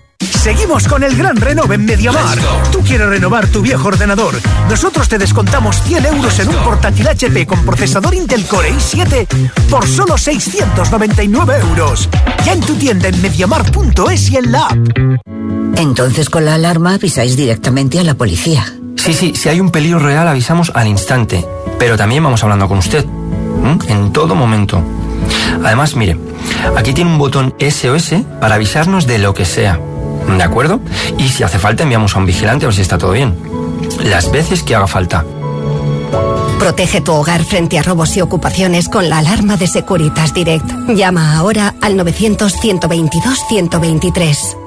Seguimos 0.21 0.87
con 0.87 1.03
el 1.03 1.15
gran 1.15 1.35
renove 1.35 1.75
en 1.75 1.85
Mediamar. 1.85 2.37
Tú 2.71 2.79
quieres 2.81 3.07
renovar 3.07 3.47
tu 3.47 3.61
viejo 3.61 3.87
ordenador. 3.87 4.35
Nosotros 4.69 5.09
te 5.09 5.17
descontamos 5.17 5.81
100 5.83 6.05
euros 6.05 6.39
en 6.39 6.49
un 6.49 6.55
portátil 6.63 7.07
HP 7.07 7.45
con 7.47 7.65
procesador 7.65 8.13
Intel 8.13 8.45
Core 8.45 8.71
i7 8.71 9.27
por 9.69 9.87
solo 9.87 10.17
699 10.17 11.53
euros. 11.61 12.09
Ya 12.45 12.53
en 12.53 12.61
tu 12.61 12.75
tienda 12.75 13.09
en 13.09 13.21
mediamar.es 13.21 14.29
y 14.31 14.37
en 14.37 14.51
la 14.51 14.67
app. 14.67 14.77
Entonces 15.77 16.29
con 16.29 16.45
la 16.45 16.55
alarma 16.55 16.93
avisáis 16.93 17.35
directamente 17.35 17.99
a 17.99 18.03
la 18.03 18.13
policía. 18.13 18.65
Sí, 18.97 19.13
sí, 19.13 19.33
si 19.35 19.49
hay 19.49 19.59
un 19.59 19.71
peligro 19.71 19.99
real 19.99 20.27
avisamos 20.27 20.71
al 20.75 20.87
instante, 20.87 21.43
pero 21.79 21.97
también 21.97 22.23
vamos 22.23 22.43
hablando 22.43 22.67
con 22.67 22.77
usted, 22.77 23.03
en 23.87 24.13
todo 24.13 24.35
momento. 24.35 24.83
Además, 25.63 25.95
mire, 25.95 26.17
aquí 26.75 26.93
tiene 26.93 27.09
un 27.09 27.17
botón 27.17 27.55
SOS 27.59 28.13
para 28.39 28.55
avisarnos 28.55 29.07
de 29.07 29.17
lo 29.17 29.33
que 29.33 29.45
sea, 29.45 29.79
¿de 30.37 30.43
acuerdo? 30.43 30.81
Y 31.17 31.29
si 31.29 31.43
hace 31.43 31.57
falta 31.59 31.83
enviamos 31.83 32.15
a 32.15 32.19
un 32.19 32.25
vigilante 32.25 32.65
a 32.65 32.69
ver 32.69 32.75
si 32.75 32.81
está 32.81 32.97
todo 32.97 33.11
bien. 33.11 33.37
Las 34.03 34.31
veces 34.31 34.63
que 34.63 34.75
haga 34.75 34.87
falta. 34.87 35.23
Protege 36.59 37.01
tu 37.01 37.11
hogar 37.13 37.43
frente 37.43 37.77
a 37.79 37.83
robos 37.83 38.15
y 38.17 38.21
ocupaciones 38.21 38.87
con 38.87 39.09
la 39.09 39.17
alarma 39.17 39.57
de 39.57 39.67
Securitas 39.67 40.33
Direct. 40.33 40.65
Llama 40.89 41.35
ahora 41.35 41.73
al 41.81 41.97
900-122-123. 41.97 44.57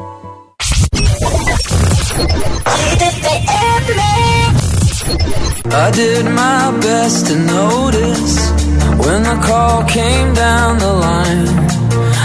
I 5.77 5.91
did 5.91 6.25
my 6.25 6.71
best 6.81 7.27
to 7.27 7.37
notice 7.37 8.51
when 8.97 9.23
the 9.23 9.39
call 9.43 9.83
came 9.85 10.35
down 10.35 10.79
the 10.79 10.93
line. 10.93 11.84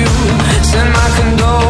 you. 0.00 0.06
Send 0.70 0.88
my 0.92 1.08
condolences. 1.16 1.69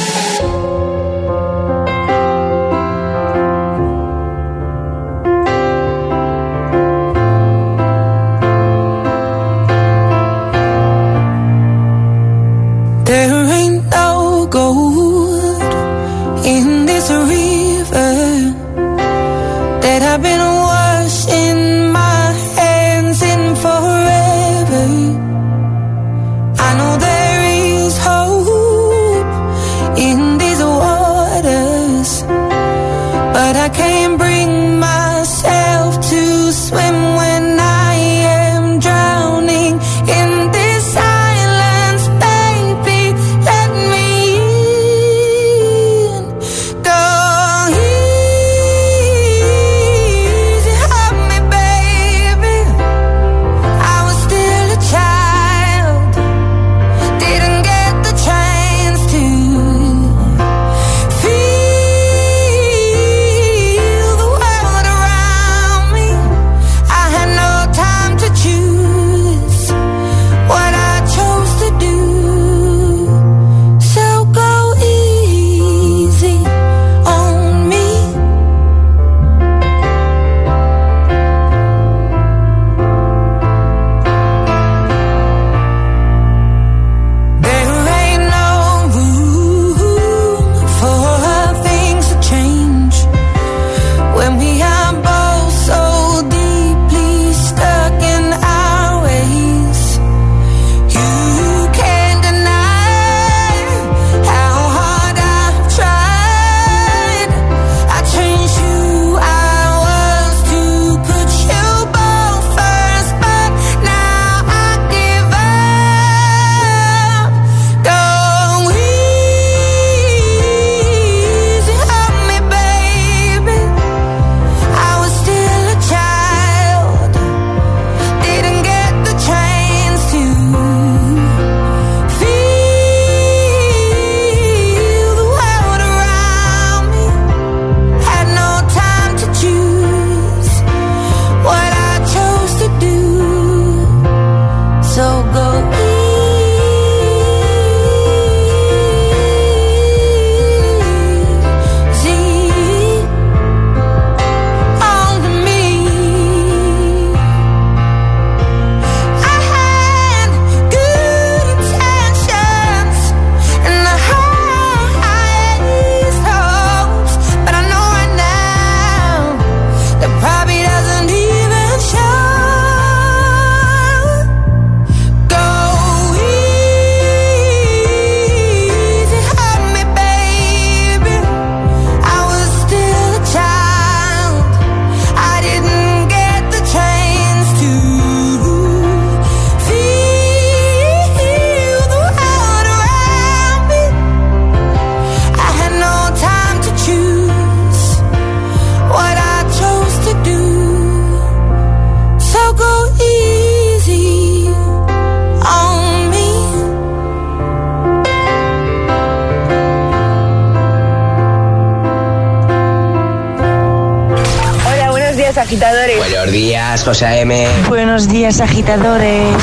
agitadores. 215.51 215.97
Buenos 215.97 216.31
días, 216.31 216.83
José 216.85 217.19
M. 217.19 217.45
Buenos 217.67 218.07
días, 218.07 218.39
agitadores. 218.39 219.35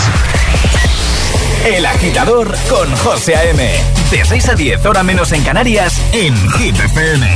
El 1.66 1.84
agitador 1.84 2.56
con 2.70 2.90
José 2.96 3.36
A.M. 3.36 3.70
De 4.10 4.24
6 4.24 4.48
a 4.48 4.54
10, 4.54 4.86
hora 4.86 5.02
menos 5.02 5.32
en 5.32 5.42
Canarias, 5.42 6.00
en 6.12 6.34
Hit 6.52 6.80
FM. 6.80 7.26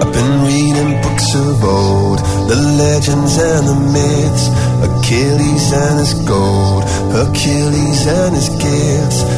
I've 0.00 0.12
been 0.12 0.44
reading 0.44 1.00
books 1.02 1.34
of 1.34 1.64
old, 1.64 2.18
the 2.48 2.54
legends 2.54 3.36
and 3.36 3.66
the 3.66 3.74
myths, 3.74 4.48
Achilles 4.86 5.72
and 5.72 5.98
his 5.98 6.14
gold, 6.24 6.84
Hercules 7.10 8.06
and 8.06 8.36
his 8.36 8.48
gifts. 8.50 9.37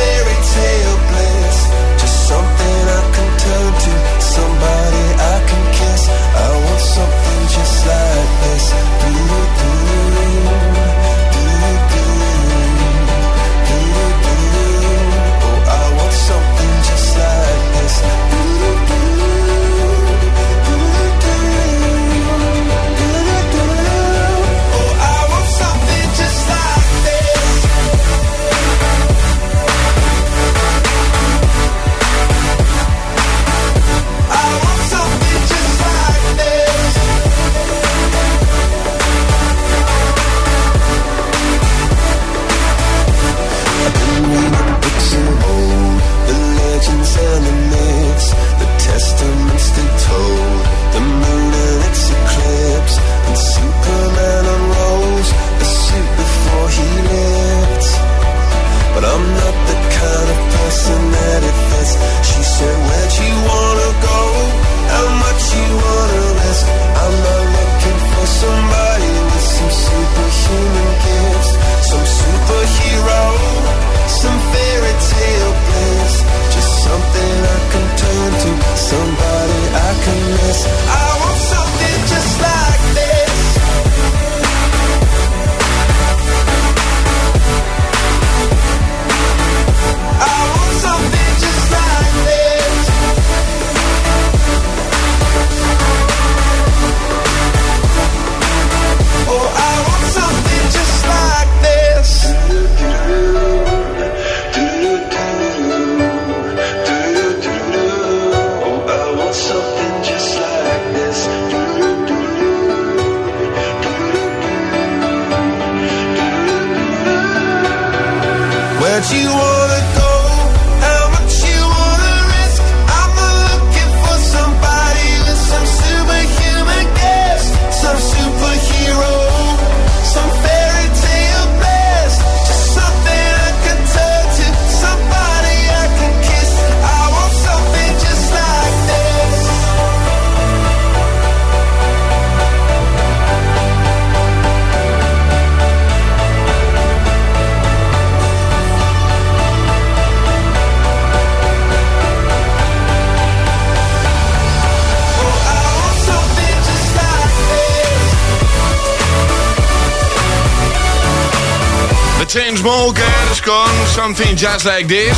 Chainsmokers 162.31 163.41
con 163.43 163.69
Something 163.93 164.37
Just 164.37 164.63
Like 164.63 164.85
This, 164.87 165.17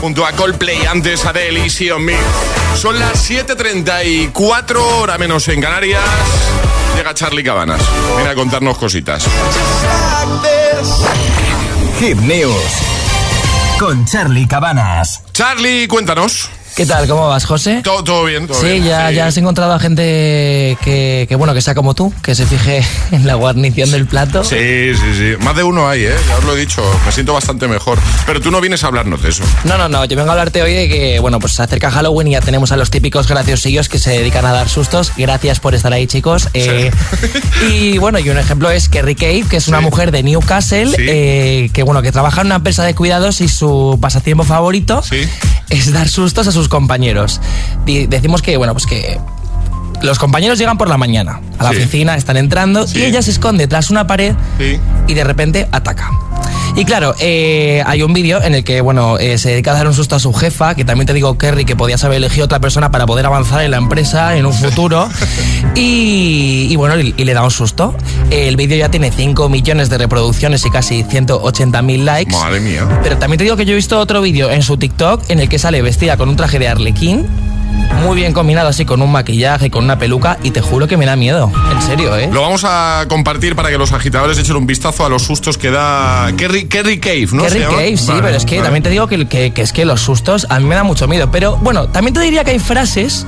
junto 0.00 0.24
a 0.24 0.32
Coldplay, 0.32 0.86
antes 0.86 1.22
Adele 1.26 1.66
y 1.66 1.90
Me. 2.00 2.16
Son 2.74 2.98
las 2.98 3.30
7.34, 3.30 4.76
hora 4.76 5.18
menos 5.18 5.46
en 5.48 5.60
Canarias. 5.60 6.02
Llega 6.96 7.12
Charlie 7.12 7.44
Cabanas. 7.44 7.82
Viene 8.14 8.30
a 8.30 8.34
contarnos 8.34 8.78
cositas. 8.78 9.26
Hit 12.00 12.16
News 12.20 12.54
con 13.78 14.06
Charlie 14.06 14.48
Cabanas. 14.48 15.24
Charlie, 15.32 15.86
cuéntanos. 15.86 16.48
¿Qué 16.76 16.84
tal? 16.84 17.08
¿Cómo 17.08 17.28
vas, 17.28 17.46
José? 17.46 17.80
Todo, 17.82 18.04
todo 18.04 18.24
bien, 18.24 18.46
todo 18.46 18.60
sí, 18.60 18.66
bien. 18.66 18.84
ya, 18.84 19.10
ya 19.10 19.26
has 19.28 19.36
encontrado 19.38 19.72
a 19.72 19.78
gente 19.78 20.76
que, 20.84 21.24
que, 21.26 21.34
bueno, 21.34 21.54
que 21.54 21.62
sea 21.62 21.74
como 21.74 21.94
tú, 21.94 22.12
que 22.22 22.34
se 22.34 22.44
fije 22.44 22.84
en 23.12 23.26
la 23.26 23.34
guarnición 23.34 23.90
del 23.90 24.04
plato. 24.04 24.44
Sí, 24.44 24.94
sí, 24.94 25.14
sí. 25.14 25.42
Más 25.42 25.56
de 25.56 25.62
uno 25.62 25.88
hay, 25.88 26.04
¿eh? 26.04 26.14
Ya 26.28 26.36
os 26.36 26.44
lo 26.44 26.54
he 26.54 26.60
dicho. 26.60 26.82
Me 27.06 27.12
siento 27.12 27.32
bastante 27.32 27.66
mejor. 27.66 27.98
Pero 28.26 28.42
tú 28.42 28.50
no 28.50 28.60
vienes 28.60 28.84
a 28.84 28.88
hablarnos 28.88 29.22
de 29.22 29.30
eso. 29.30 29.42
No, 29.64 29.78
no, 29.78 29.88
no. 29.88 30.04
Yo 30.04 30.18
vengo 30.18 30.28
a 30.28 30.32
hablarte 30.32 30.60
hoy 30.60 30.74
de 30.74 30.86
que, 30.86 31.18
bueno, 31.18 31.40
pues 31.40 31.54
se 31.54 31.62
acerca 31.62 31.90
Halloween 31.90 32.28
y 32.28 32.32
ya 32.32 32.42
tenemos 32.42 32.70
a 32.72 32.76
los 32.76 32.90
típicos 32.90 33.26
graciosillos 33.26 33.88
que 33.88 33.98
se 33.98 34.10
dedican 34.10 34.44
a 34.44 34.52
dar 34.52 34.68
sustos. 34.68 35.12
Gracias 35.16 35.60
por 35.60 35.74
estar 35.74 35.94
ahí, 35.94 36.06
chicos. 36.06 36.50
Eh, 36.52 36.90
y 37.72 37.96
bueno, 37.96 38.18
y 38.18 38.28
un 38.28 38.36
ejemplo 38.36 38.70
es 38.70 38.90
Kerry 38.90 39.14
Cave, 39.14 39.46
que 39.48 39.56
es 39.56 39.68
una 39.68 39.80
mujer 39.80 40.10
de 40.10 40.22
Newcastle, 40.22 40.94
eh, 40.98 41.70
que 41.72 41.82
bueno, 41.84 42.02
que 42.02 42.12
trabaja 42.12 42.42
en 42.42 42.48
una 42.48 42.56
empresa 42.56 42.84
de 42.84 42.94
cuidados 42.94 43.40
y 43.40 43.48
su 43.48 43.98
pasatiempo 43.98 44.44
favorito 44.44 45.02
es 45.70 45.92
dar 45.92 46.08
sustos 46.08 46.46
a 46.46 46.52
sus 46.52 46.65
compañeros. 46.68 47.40
Decimos 47.86 48.42
que, 48.42 48.56
bueno, 48.56 48.72
pues 48.72 48.86
que 48.86 49.18
los 50.02 50.18
compañeros 50.18 50.58
llegan 50.58 50.76
por 50.78 50.88
la 50.88 50.98
mañana 50.98 51.40
a 51.58 51.64
la 51.64 51.70
Sí. 51.70 51.76
oficina, 51.78 52.16
están 52.16 52.36
entrando 52.36 52.84
y 52.94 53.02
ella 53.02 53.22
se 53.22 53.30
esconde 53.30 53.66
tras 53.66 53.90
una 53.90 54.06
pared 54.06 54.34
Sí. 54.58 54.78
y 55.06 55.14
de 55.14 55.24
repente 55.24 55.68
ataca. 55.72 56.10
Y 56.76 56.84
claro, 56.84 57.14
eh, 57.20 57.82
hay 57.86 58.02
un 58.02 58.12
vídeo 58.12 58.42
en 58.42 58.54
el 58.54 58.62
que, 58.62 58.82
bueno, 58.82 59.18
eh, 59.18 59.38
se 59.38 59.48
dedica 59.48 59.70
a 59.70 59.74
dar 59.74 59.86
un 59.86 59.94
susto 59.94 60.14
a 60.14 60.18
su 60.18 60.34
jefa, 60.34 60.74
que 60.74 60.84
también 60.84 61.06
te 61.06 61.14
digo, 61.14 61.38
Kerry, 61.38 61.64
que 61.64 61.74
podías 61.74 62.04
haber 62.04 62.18
elegido 62.18 62.44
otra 62.44 62.60
persona 62.60 62.90
para 62.90 63.06
poder 63.06 63.24
avanzar 63.24 63.62
en 63.62 63.70
la 63.70 63.78
empresa 63.78 64.36
en 64.36 64.44
un 64.44 64.52
futuro. 64.52 65.08
y, 65.74 66.68
y 66.70 66.76
bueno, 66.76 67.00
y, 67.00 67.14
y 67.16 67.24
le 67.24 67.32
da 67.32 67.42
un 67.42 67.50
susto. 67.50 67.94
El 68.30 68.56
vídeo 68.56 68.76
ya 68.76 68.90
tiene 68.90 69.10
5 69.10 69.48
millones 69.48 69.88
de 69.88 69.96
reproducciones 69.96 70.66
y 70.66 70.70
casi 70.70 71.02
180 71.02 71.80
mil 71.80 72.04
likes. 72.04 72.32
Madre 72.32 72.60
mía. 72.60 72.86
Pero 73.02 73.16
también 73.16 73.38
te 73.38 73.44
digo 73.44 73.56
que 73.56 73.64
yo 73.64 73.72
he 73.72 73.76
visto 73.76 73.98
otro 73.98 74.20
vídeo 74.20 74.50
en 74.50 74.62
su 74.62 74.76
TikTok 74.76 75.30
en 75.30 75.40
el 75.40 75.48
que 75.48 75.58
sale 75.58 75.80
vestida 75.80 76.18
con 76.18 76.28
un 76.28 76.36
traje 76.36 76.58
de 76.58 76.68
arlequín, 76.68 77.26
muy 78.02 78.16
bien 78.16 78.32
combinado 78.32 78.68
así 78.68 78.84
con 78.84 79.00
un 79.02 79.10
maquillaje, 79.10 79.70
con 79.70 79.84
una 79.84 79.98
peluca, 79.98 80.38
y 80.42 80.50
te 80.50 80.60
juro 80.60 80.86
que 80.86 80.96
me 80.96 81.06
da 81.06 81.16
miedo. 81.16 81.50
En 81.72 81.82
serio, 81.82 82.16
¿eh? 82.16 82.28
Lo 82.32 82.42
vamos 82.42 82.62
a 82.64 83.04
compartir 83.08 83.56
para 83.56 83.70
que 83.70 83.78
los 83.78 83.92
agitadores 83.92 84.38
echen 84.38 84.56
un 84.56 84.66
vistazo 84.66 85.04
a 85.04 85.08
los 85.08 85.22
sustos 85.22 85.56
que 85.58 85.70
da 85.70 86.30
Kerry, 86.36 86.66
Kerry 86.66 87.00
Cave, 87.00 87.28
¿no? 87.32 87.44
Kerry? 87.44 87.60
Cave, 87.62 87.96
sí, 87.96 88.06
Vale, 88.08 88.22
pero 88.22 88.36
es 88.36 88.44
que 88.44 88.56
vale. 88.56 88.66
también 88.66 88.82
te 88.82 88.90
digo 88.90 89.06
que, 89.06 89.26
que- 89.26 89.52
que 89.52 89.62
es 89.62 89.72
que 89.72 89.84
los 89.84 90.00
sustos 90.02 90.46
a 90.50 90.58
mí 90.60 90.66
me 90.66 90.74
dan 90.74 90.86
mucho 90.86 91.08
miedo. 91.08 91.30
Pero 91.30 91.56
bueno, 91.56 91.88
también 91.88 92.14
te 92.14 92.20
diría 92.20 92.44
que 92.44 92.52
hay 92.52 92.58
frases 92.58 93.26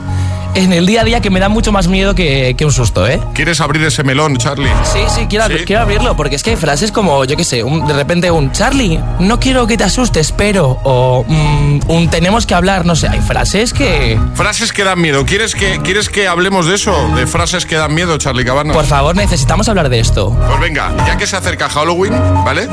en 0.55 0.72
el 0.72 0.86
día 0.86 1.03
a 1.03 1.05
día 1.05 1.20
que 1.20 1.30
me 1.30 1.40
dan 1.40 1.53
mucho 1.53 1.72
más 1.72 1.88
miedo 1.88 2.14
que, 2.14 2.55
que 2.57 2.64
un 2.64 2.72
susto, 2.72 3.07
¿eh? 3.07 3.20
¿Quieres 3.34 3.61
abrir 3.61 3.82
ese 3.84 4.03
melón, 4.05 4.36
Charlie? 4.36 4.70
Sí, 4.84 5.01
sí 5.14 5.26
quiero, 5.28 5.44
quiero 5.66 5.82
abrirlo, 5.82 6.16
porque 6.16 6.36
es 6.36 6.42
que 6.42 6.51
hay 6.51 6.57
frases 6.57 6.90
como, 6.92 7.24
yo 7.24 7.36
qué 7.36 7.44
sé, 7.44 7.62
un- 7.62 7.86
de 7.86 7.94
repente 7.94 8.30
un 8.30 8.51
Charlie, 8.53 9.01
no 9.20 9.38
quiero 9.40 9.66
que 9.66 9.76
te 9.76 9.84
asustes, 9.84 10.32
pero, 10.32 10.78
o 10.84 11.24
mm, 11.26 11.80
un 11.88 12.09
tenemos 12.11 12.46
que 12.46 12.55
hablar, 12.55 12.84
no 12.86 12.96
sé, 12.96 13.09
hay 13.09 13.20
frases 13.20 13.72
que... 13.72 14.18
Frases 14.34 14.72
que 14.72 14.84
dan 14.84 15.01
miedo. 15.01 15.24
¿Quieres 15.24 15.55
que, 15.55 15.78
¿Quieres 15.82 16.09
que 16.09 16.26
hablemos 16.28 16.66
de 16.66 16.74
eso? 16.74 17.09
De 17.14 17.26
frases 17.26 17.64
que 17.66 17.76
dan 17.76 17.94
miedo, 17.94 18.16
Charlie 18.18 18.44
Cabanas. 18.44 18.74
Por 18.76 18.86
favor, 18.86 19.14
necesitamos 19.16 19.68
hablar 19.68 19.88
de 19.88 20.01
esto. 20.01 20.36
Pues 20.46 20.61
venga, 20.61 20.92
ya 21.07 21.16
que 21.16 21.26
se 21.26 21.36
acerca 21.36 21.68
Halloween, 21.68 22.12
¿vale? 22.44 22.68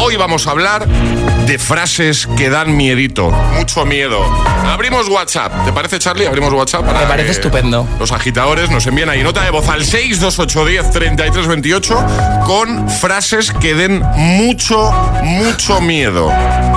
Hoy 0.00 0.16
vamos 0.16 0.46
a 0.46 0.52
hablar 0.52 0.86
de 0.86 1.58
frases 1.58 2.28
que 2.36 2.50
dan 2.50 2.76
miedito, 2.76 3.30
mucho 3.30 3.84
miedo. 3.84 4.20
Abrimos 4.66 5.08
WhatsApp, 5.08 5.64
¿te 5.64 5.72
parece 5.72 5.98
Charlie? 5.98 6.26
Abrimos 6.26 6.52
WhatsApp 6.52 6.86
para 6.86 7.00
Me 7.00 7.06
parece 7.06 7.32
estupendo. 7.32 7.88
Los 7.98 8.12
agitadores 8.12 8.70
nos 8.70 8.86
envían 8.86 9.08
ahí 9.08 9.22
nota 9.22 9.42
de 9.42 9.50
voz 9.50 9.68
al 9.68 9.82
628103328 9.84 12.44
con 12.44 12.88
frases 12.88 13.50
que 13.52 13.74
den 13.74 14.02
mucho, 14.14 14.92
mucho 15.22 15.80
miedo, 15.80 16.28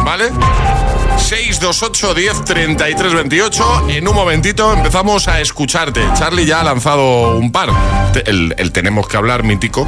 ¿vale? 0.04 0.32
628 1.18 2.14
10 2.14 2.46
33 2.46 3.14
28. 3.14 3.90
En 3.90 4.08
un 4.08 4.16
momentito 4.16 4.74
empezamos 4.74 5.28
a 5.28 5.40
escucharte. 5.40 6.02
Charlie 6.18 6.46
ya 6.46 6.62
ha 6.62 6.64
lanzado 6.64 7.38
un 7.38 7.52
par. 7.52 7.70
El, 8.26 8.54
el 8.58 8.72
tenemos 8.72 9.08
que 9.08 9.18
hablar 9.18 9.44
mítico. 9.44 9.86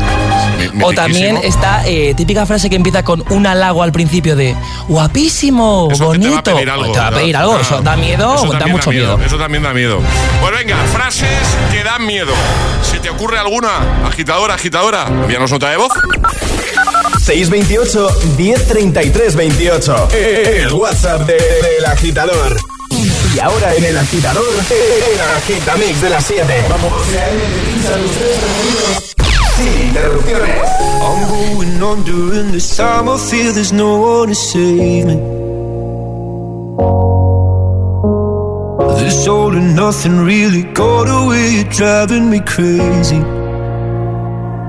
O 0.82 0.94
también 0.94 1.38
esta 1.44 1.86
eh, 1.86 2.14
típica 2.16 2.46
frase 2.46 2.70
que 2.70 2.76
empieza 2.76 3.04
con 3.04 3.24
un 3.32 3.46
halago 3.48 3.84
al 3.84 3.92
principio 3.92 4.36
de 4.36 4.56
guapísimo, 4.88 5.90
Eso 5.92 6.12
que 6.12 6.20
te 6.20 6.30
va 6.30 6.38
a 6.38 6.42
bonito. 6.42 6.56
pedir 6.56 6.70
algo, 6.70 6.92
te 6.92 7.00
va 7.00 7.08
a 7.08 7.12
pedir 7.12 7.36
algo, 7.38 7.56
Ah, 7.56 7.62
eso 7.62 7.82
da 7.82 7.96
miedo, 7.98 8.36
eso 8.36 8.54
da 8.54 8.68
mucho 8.68 8.90
miedo. 8.92 9.20
Eso 9.26 9.38
también 9.38 9.64
da 9.64 9.74
miedo. 9.74 10.00
Pues 10.42 10.54
venga, 10.54 10.78
frases 10.94 11.30
que 11.72 11.84
dan 11.84 12.06
miedo. 12.06 12.34
¿Se 12.82 13.00
te 13.00 13.10
ocurre 13.10 13.38
alguna? 13.40 13.70
Agitadora, 14.08 14.54
agitadora. 14.56 15.08
Envíanos 15.08 15.52
nota 15.52 15.70
de 15.70 15.78
voz. 15.78 15.92
628 17.20 18.10
1033 18.38 19.36
28. 19.36 20.08
El 20.14 20.74
WhatsApp 20.74 21.22
de- 21.28 21.34
del 21.34 21.86
agitador. 21.86 22.58
Y 23.36 23.40
ahora 23.40 23.74
en 23.76 23.84
el 23.86 23.98
agitador, 23.98 24.44
el 24.70 25.20
agitamix 25.38 26.02
de 26.02 26.10
las 26.10 26.26
7. 26.26 26.66
Vamos. 26.70 26.94
Sin 29.58 29.88
interrupciones. 29.88 30.70
I'm 31.02 31.28
going 31.30 31.84
under 31.84 32.40
and 32.40 32.54
this 32.54 32.76
time 32.76 33.08
I 33.10 33.18
feel 33.18 33.54
there's 33.54 33.72
no 33.74 33.98
one 33.98 34.30
to 34.30 34.36
save 34.36 35.06
me. 35.06 35.16
This 39.00 39.28
all 39.28 39.54
and 39.56 39.76
nothing 39.76 40.24
really 40.26 40.64
got 40.74 41.08
away, 41.10 41.56
you're 41.56 41.70
driving 41.70 42.30
me 42.30 42.40
crazy. 42.42 43.22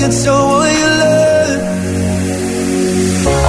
to 0.00 0.06
being 0.06 0.12
someone 0.12 0.72
you 0.72 0.86
love. 0.86 1.60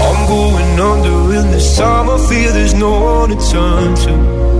I'm 0.06 0.28
going 0.28 0.80
under, 0.80 1.40
and 1.40 1.54
this 1.54 1.78
time 1.78 2.10
I 2.10 2.18
feel 2.30 2.54
there's 2.54 2.74
no 2.74 3.00
one 3.00 3.30
to 3.30 3.52
turn 3.52 3.96
to. 3.96 4.51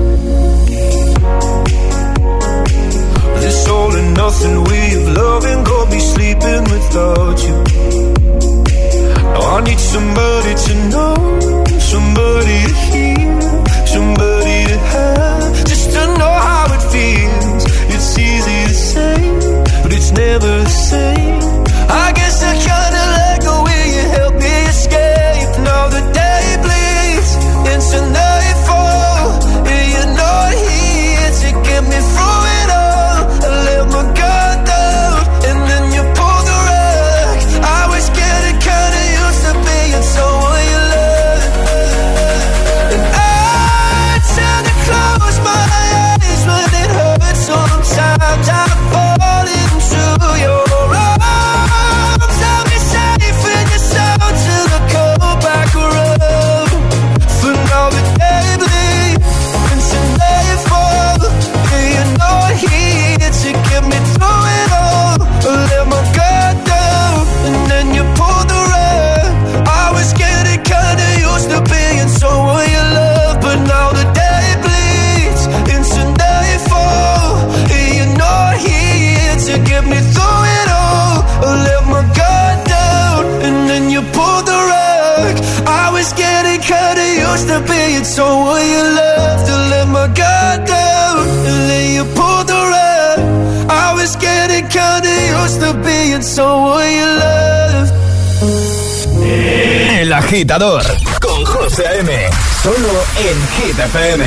Con 100.62 101.44
José 101.44 101.88
A.M. 101.88 102.30
Solo 102.62 102.94
en 103.18 103.38
Hit 103.58 103.80
FM. 103.80 104.24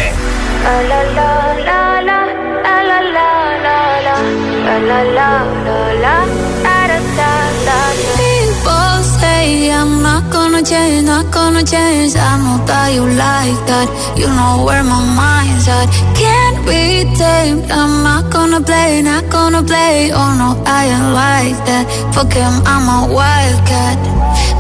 People 8.17 9.05
say 9.21 9.71
I'm 9.71 10.03
not 10.03 10.29
gonna 10.33 10.61
change, 10.65 11.07
not 11.07 11.31
gonna 11.31 11.63
change. 11.63 12.17
I 12.17 12.37
know 12.43 12.67
that 12.67 12.93
you 12.93 13.07
like 13.07 13.61
that. 13.71 13.87
You 14.17 14.27
know 14.27 14.65
where 14.65 14.83
my 14.83 15.05
mind's 15.15 15.69
at. 15.69 15.87
Can't 16.19 16.67
be 16.67 17.05
tamed. 17.15 17.71
I'm 17.71 18.03
not 18.03 18.33
gonna 18.33 18.61
play, 18.61 19.03
not 19.03 19.31
gonna 19.31 19.63
play. 19.63 20.11
Oh 20.13 20.35
no, 20.35 20.61
I 20.67 20.87
ain't 20.87 21.15
like 21.15 21.65
that. 21.69 21.87
Fuck 22.13 22.33
him, 22.33 22.55
I'm 22.67 22.91
a 22.91 23.15
wildcat. 23.15 23.99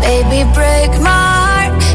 Baby, 0.00 0.48
break 0.54 1.00
my 1.02 1.33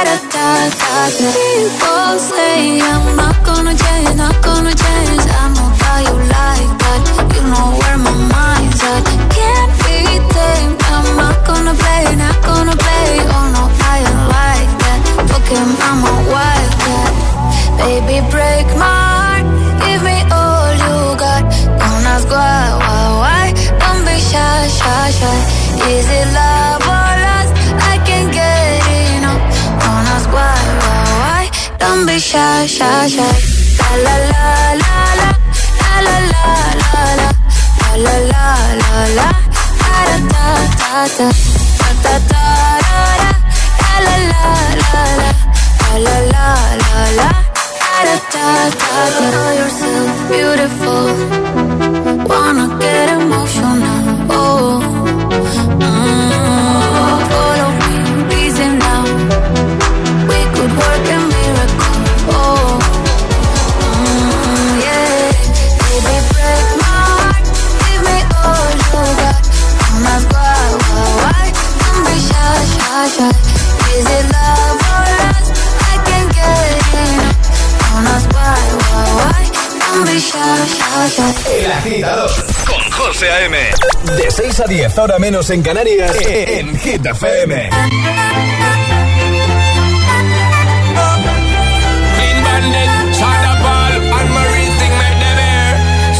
People 0.00 0.16
say 2.18 2.80
I'm 2.80 3.04
not 3.16 3.36
gonna 3.44 3.74
change, 3.76 4.16
not 4.16 4.32
gonna 4.42 4.72
change. 4.72 5.20
I 5.28 5.52
know 5.52 5.68
you 6.06 6.14
like 6.36 6.72
that. 6.80 7.00
You 7.36 7.42
know 7.52 7.68
where 7.80 7.98
my 7.98 8.14
mind's 8.32 8.80
at. 8.80 9.04
Can't 9.36 9.72
be 9.84 9.98
tamed. 10.32 10.80
I'm 10.88 11.04
not 11.20 11.36
gonna 11.44 11.74
play, 11.74 12.16
not 12.16 12.40
gonna 12.40 12.72
play. 12.76 13.20
Oh 13.28 13.46
no, 13.52 13.68
I 13.92 14.00
like 14.32 14.72
that. 14.84 15.00
Baby, 17.76 18.24
break 18.30 18.66
my 18.80 18.88
heart. 18.88 19.44
Give 19.84 20.00
me 20.02 20.16
all 20.32 20.72
you 20.84 20.96
got. 21.20 21.44
Don't 21.76 22.06
ask 22.14 22.26
why, 22.28 22.72
why, 22.80 23.04
why. 23.20 23.52
Don't 23.80 24.02
be 24.06 24.16
shy, 24.16 24.66
shy, 24.78 25.10
shy. 25.18 25.36
Is 25.92 26.08
it 26.08 26.28
love 26.32 26.89
Don't 31.80 32.06
be 32.06 32.18
shy, 32.18 32.66
shy, 32.66 33.08
shy. 33.14 33.36
La 33.78 33.94
la 34.04 34.16
la 34.30 34.44
la 34.80 34.96
la 35.16 35.36
la 36.06 36.16
la 36.32 36.54
la 36.80 36.94
la 37.00 37.34
la 38.04 38.16
la 38.30 38.46
la 38.80 38.92
la 39.14 39.16
la 39.16 39.28
da 40.80 40.92
da 41.18 41.28
da 42.04 42.14
da 42.30 42.46
la 42.84 44.14
la 44.14 44.36
la 44.40 44.82
la 44.82 44.96
la 46.06 46.16
la 46.32 46.48
la 46.82 47.02
la 47.18 47.30
Know 49.32 49.50
yourself 49.60 50.14
beautiful 50.30 51.06
Wanna 52.30 52.66
get 52.80 53.08
emotional 53.18 54.04
Oh 54.30 55.00
El 81.46 81.72
agitador 81.72 82.30
con 82.66 82.90
José 82.92 83.30
A.M. 83.30 83.58
De 84.16 84.30
6 84.30 84.60
a 84.60 84.64
10, 84.64 84.98
ahora 84.98 85.18
menos 85.18 85.50
en 85.50 85.62
Canarias, 85.62 86.16
en 86.26 86.78
Hit 86.78 87.04
FM. 87.04 87.70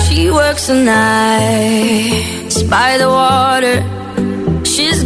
She 0.09 0.31
works 0.31 0.67
the 0.67 0.75
nights 0.75 2.63
by 2.65 2.99
the 2.99 3.09
water. 3.09 4.00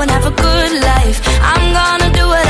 and 0.00 0.10
have 0.10 0.24
a 0.24 0.30
good 0.30 0.72
life. 0.82 1.20
I'm 1.42 1.72
gonna 1.72 2.12
do 2.12 2.26
what 2.26 2.49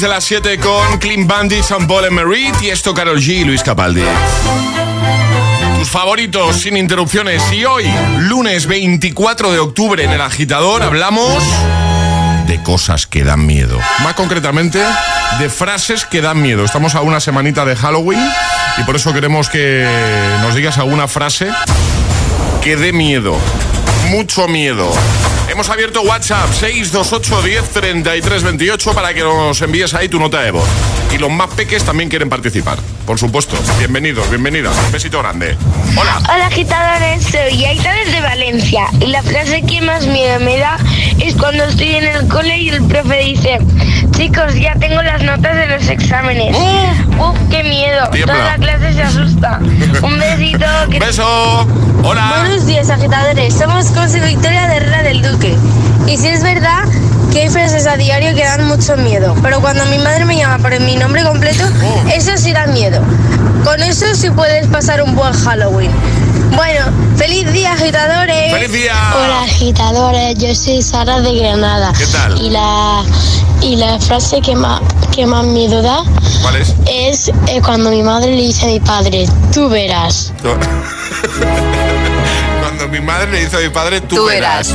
De 0.00 0.08
las 0.08 0.24
7 0.24 0.58
con 0.58 0.98
Clean 0.98 1.26
Bandit, 1.26 1.62
San 1.62 1.88
Paul 1.88 2.10
Merit 2.10 2.54
y 2.60 2.68
esto 2.68 2.92
Carol 2.92 3.18
G 3.18 3.28
y 3.28 3.44
Luis 3.44 3.62
Capaldi. 3.62 4.02
Tus 5.78 5.88
favoritos 5.88 6.56
sin 6.56 6.76
interrupciones. 6.76 7.42
Y 7.50 7.64
hoy, 7.64 7.90
lunes 8.18 8.66
24 8.66 9.52
de 9.52 9.58
octubre, 9.58 10.04
en 10.04 10.10
el 10.10 10.20
agitador 10.20 10.82
hablamos 10.82 11.42
de 12.46 12.62
cosas 12.62 13.06
que 13.06 13.24
dan 13.24 13.46
miedo. 13.46 13.80
Más 14.02 14.12
concretamente, 14.12 14.82
de 15.38 15.48
frases 15.48 16.04
que 16.04 16.20
dan 16.20 16.42
miedo. 16.42 16.66
Estamos 16.66 16.94
a 16.94 17.00
una 17.00 17.18
semanita 17.18 17.64
de 17.64 17.74
Halloween 17.74 18.20
y 18.76 18.82
por 18.82 18.96
eso 18.96 19.14
queremos 19.14 19.48
que 19.48 19.88
nos 20.42 20.54
digas 20.54 20.76
alguna 20.76 21.08
frase 21.08 21.48
que 22.60 22.76
dé 22.76 22.92
miedo. 22.92 23.34
Mucho 24.10 24.46
miedo. 24.46 24.92
Hemos 25.56 25.70
abierto 25.70 26.02
WhatsApp 26.02 26.52
628 26.52 27.40
10 27.40 27.70
33 27.70 28.42
28 28.42 28.92
para 28.92 29.14
que 29.14 29.22
nos 29.22 29.62
envíes 29.62 29.94
ahí 29.94 30.06
tu 30.06 30.18
nota 30.18 30.42
de 30.42 30.50
voz. 30.50 30.68
Y 31.14 31.18
los 31.18 31.30
más 31.30 31.48
peques 31.50 31.84
también 31.84 32.08
quieren 32.08 32.28
participar. 32.28 32.78
Por 33.06 33.18
supuesto. 33.18 33.56
Bienvenidos, 33.78 34.28
bienvenidas. 34.28 34.76
Un 34.86 34.92
besito 34.92 35.18
grande. 35.20 35.56
Hola. 35.96 36.18
Hola 36.32 36.46
agitadores, 36.46 37.24
soy 37.24 37.64
Aita 37.64 37.92
desde 38.04 38.20
Valencia 38.20 38.86
y 39.00 39.06
la 39.06 39.22
frase 39.22 39.62
que 39.62 39.80
más 39.80 40.06
miedo 40.06 40.40
me 40.40 40.58
da 40.58 40.76
es 41.20 41.34
cuando 41.36 41.64
estoy 41.64 41.94
en 41.94 42.04
el 42.04 42.28
cole 42.28 42.58
y 42.58 42.68
el 42.70 42.82
profe 42.84 43.18
dice, 43.24 43.58
chicos, 44.10 44.54
ya 44.56 44.74
tengo 44.74 45.00
las 45.02 45.22
notas 45.22 45.56
de 45.56 45.66
los 45.68 45.88
exámenes. 45.88 46.54
Uf, 46.56 47.36
qué 47.50 47.62
miedo, 47.62 48.08
Tiembla. 48.10 48.34
toda 48.34 48.44
la 48.44 48.56
clase 48.56 48.92
se 48.94 49.02
asusta. 49.02 49.60
Un 50.02 50.18
besito. 50.18 50.66
Que... 50.90 50.98
Beso. 50.98 51.66
Hola. 52.02 52.34
Buenos 52.40 52.66
días 52.66 52.90
agitadores, 52.90 53.54
somos 53.54 53.86
Conce 53.86 54.20
Victoria 54.20 54.68
de 54.68 54.76
Herrera 54.76 55.02
del 55.02 55.22
Duque. 55.22 55.56
Y 56.06 56.16
si 56.16 56.28
es 56.28 56.42
verdad 56.42 56.84
que 57.32 57.42
hay 57.42 57.48
frases 57.50 57.86
a 57.86 57.96
diario 57.96 58.34
que 58.34 58.44
dan 58.44 58.66
mucho 58.66 58.96
miedo, 58.96 59.34
pero 59.42 59.60
cuando 59.60 59.84
mi 59.86 59.98
madre 59.98 60.24
me 60.24 60.36
llama 60.36 60.58
por 60.58 60.78
mi 60.80 60.96
nombre 60.96 61.22
completo, 61.24 61.64
eso 62.12 62.32
sí 62.36 62.52
da 62.52 62.66
miedo. 62.66 63.00
Con 63.64 63.82
eso 63.82 64.06
sí 64.14 64.30
puedes 64.30 64.66
pasar 64.68 65.02
un 65.02 65.14
buen 65.14 65.32
Halloween. 65.32 65.90
Bueno, 66.54 66.86
feliz 67.16 67.52
día 67.52 67.72
agitadores. 67.72 68.52
¡Feliz 68.52 68.72
día! 68.72 68.94
Hola 69.14 69.42
agitadores, 69.42 70.38
yo 70.38 70.54
soy 70.54 70.80
Sara 70.82 71.20
de 71.20 71.34
Granada. 71.34 71.92
¿Qué 71.98 72.06
tal? 72.06 72.40
Y 72.40 72.50
la, 72.50 73.02
y 73.60 73.76
la 73.76 73.98
frase 73.98 74.40
que 74.40 74.54
más, 74.54 74.80
que 75.14 75.26
más 75.26 75.44
miedo 75.44 75.82
da 75.82 76.02
¿Cuál 76.42 76.56
es? 76.56 76.74
es 76.86 77.28
eh, 77.48 77.60
cuando 77.64 77.90
mi 77.90 78.02
madre 78.02 78.36
le 78.36 78.42
dice 78.42 78.66
a 78.66 78.68
mi 78.68 78.80
padre, 78.80 79.26
tú 79.52 79.68
verás. 79.68 80.32
Cuando 82.60 82.88
mi 82.88 83.00
madre 83.00 83.30
le 83.32 83.40
dice 83.40 83.56
a 83.56 83.60
mi 83.60 83.68
padre, 83.70 84.00
tú, 84.02 84.26
verás. 84.26 84.68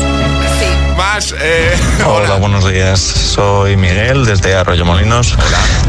Más, 1.01 1.33
eh, 1.35 1.75
Hola, 2.05 2.35
buenos 2.35 2.71
días. 2.71 2.99
Soy 2.99 3.75
Miguel 3.75 4.23
desde 4.23 4.53
Arroyo 4.53 4.85
Molinos. 4.85 5.35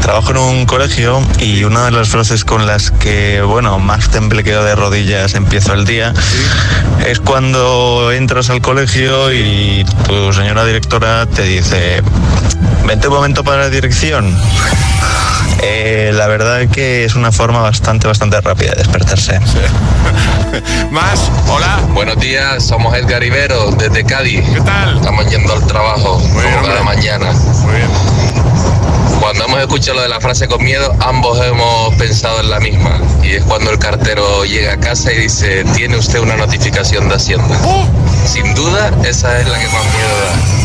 Trabajo 0.01 0.31
en 0.31 0.37
un 0.37 0.65
colegio 0.65 1.21
y 1.37 1.63
una 1.65 1.85
de 1.85 1.91
las 1.91 2.09
frases 2.09 2.43
con 2.43 2.65
las 2.65 2.89
que, 2.89 3.43
bueno, 3.43 3.77
más 3.77 4.09
temblequeo 4.09 4.63
de 4.63 4.73
rodillas 4.73 5.35
empiezo 5.35 5.73
el 5.73 5.85
día 5.85 6.15
es 7.05 7.19
cuando 7.19 8.11
entras 8.11 8.49
al 8.49 8.61
colegio 8.61 9.31
y 9.31 9.85
tu 10.07 10.33
señora 10.33 10.65
directora 10.65 11.27
te 11.27 11.43
dice, 11.43 12.01
vente 12.87 13.07
un 13.07 13.13
momento 13.13 13.43
para 13.43 13.65
la 13.65 13.69
dirección. 13.69 14.35
Eh, 15.65 16.11
la 16.13 16.27
verdad 16.27 16.61
es 16.61 16.69
que 16.71 17.05
es 17.05 17.15
una 17.15 17.31
forma 17.31 17.61
bastante, 17.61 18.05
bastante 18.05 18.41
rápida 18.41 18.71
de 18.71 18.83
despertarse. 18.83 19.39
Más, 20.91 21.31
hola. 21.47 21.79
Buenos 21.93 22.19
días, 22.19 22.65
somos 22.65 22.93
Edgar 22.95 23.23
Ibero 23.23 23.71
desde 23.71 24.03
Cádiz. 24.03 24.43
¿Qué 24.53 24.59
tal? 24.59 24.97
Estamos 24.97 25.25
yendo 25.29 25.53
al 25.53 25.65
trabajo 25.65 26.19
como 26.19 26.67
cada 26.67 26.83
mañana. 26.83 27.31
Muy 27.31 27.75
bien. 27.75 27.89
Cuando 29.21 29.45
hemos 29.45 29.59
escuchado 29.61 29.95
lo 29.95 30.01
de 30.01 30.09
la 30.09 30.19
frase 30.19 30.49
con 30.49 30.61
miedo, 30.61 30.93
ambos 30.99 31.39
hemos 31.39 31.95
pensado 31.95 32.41
en 32.41 32.49
la 32.49 32.59
misma. 32.59 32.99
Y 33.23 33.35
es 33.35 33.43
cuando 33.45 33.71
el 33.71 33.79
cartero 33.79 34.43
llega 34.43 34.73
a 34.73 34.79
casa 34.81 35.13
y 35.13 35.17
dice, 35.17 35.63
tiene 35.75 35.95
usted 35.95 36.19
una 36.19 36.35
notificación 36.35 37.07
de 37.07 37.15
Hacienda. 37.15 37.57
Sin 38.25 38.53
duda, 38.53 38.91
esa 39.05 39.39
es 39.39 39.47
la 39.47 39.57
que 39.57 39.67
más 39.67 39.83
miedo 39.85 40.19
da. 40.25 40.62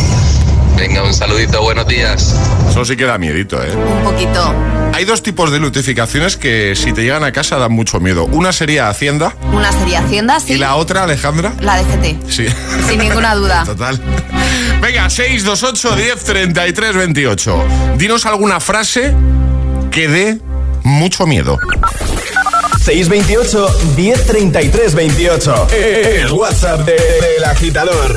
Venga, 0.79 1.03
un 1.03 1.13
saludito, 1.13 1.61
buenos 1.63 1.87
días. 1.89 2.35
Eso 2.71 2.85
sí 2.85 2.97
que 2.97 3.05
da 3.05 3.19
miedito, 3.19 3.63
¿eh? 3.63 3.71
Un 3.75 4.05
poquito. 4.05 4.55
Hay 4.95 5.05
dos 5.05 5.23
tipos 5.23 5.51
de 5.51 5.59
notificaciones 5.61 6.37
que 6.37 6.75
si 6.77 6.93
te 6.93 7.03
llegan 7.03 7.25
a 7.25 7.33
casa 7.33 7.57
dan 7.59 7.73
mucho 7.73 8.01
miedo. 8.01 8.25
Una 8.27 8.53
sería 8.53 8.89
Hacienda 8.89 9.35
Una 9.53 9.73
sería 9.73 10.01
Hacienda, 10.01 10.39
sí. 10.41 10.55
y 10.55 10.59
la 10.59 10.77
otra, 10.77 11.05
Alejandra. 11.05 11.53
La 11.61 11.83
DGT. 11.83 12.31
Sí. 12.31 12.47
Sin 12.89 12.99
ninguna 12.99 13.35
duda. 13.35 13.65
Total. 13.67 14.01
Venga, 14.81 15.11
628 15.11 15.97
10 15.97 16.25
33 16.25 16.95
28. 16.97 17.65
Dinos 17.97 18.27
alguna 18.27 18.61
frase 18.61 19.15
que 19.91 20.09
dé 20.09 20.39
mucho 20.85 21.27
miedo. 21.27 21.59
628 22.85 23.79
1033 23.97 24.95
28. 24.95 25.69
El 25.73 26.33
WhatsApp 26.33 26.81
de- 26.87 26.93
del 26.93 27.45
agitador. 27.45 28.17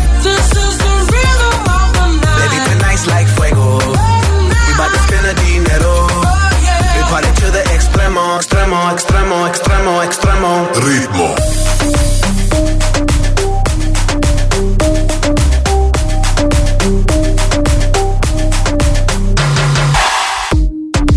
extremo, 8.41 8.91
extremo, 8.91 9.47
extremo, 9.47 10.01
extremo. 10.01 10.67
Ritmo. 10.73 11.35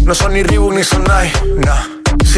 No 0.04 0.14
son 0.14 0.34
ni 0.34 0.42
Reebok 0.42 0.74
ni 0.74 0.84
Sonai, 0.84 1.32
nah. 1.64 1.93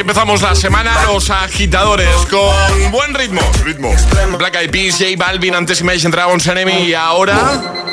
Así 0.00 0.08
empezamos 0.08 0.40
la 0.40 0.54
semana 0.54 0.94
los 1.08 1.28
agitadores 1.28 2.08
con 2.30 2.90
buen 2.90 3.12
ritmo. 3.12 3.42
Ritmo. 3.62 3.94
Black 4.38 4.56
Eyed 4.56 4.70
Peas, 4.70 4.96
J 4.98 5.10
Balvin, 5.18 5.54
antes 5.54 5.82
Imagine 5.82 6.10
Dragons 6.10 6.46
Enemy 6.46 6.84
y 6.84 6.94
ahora... 6.94 7.36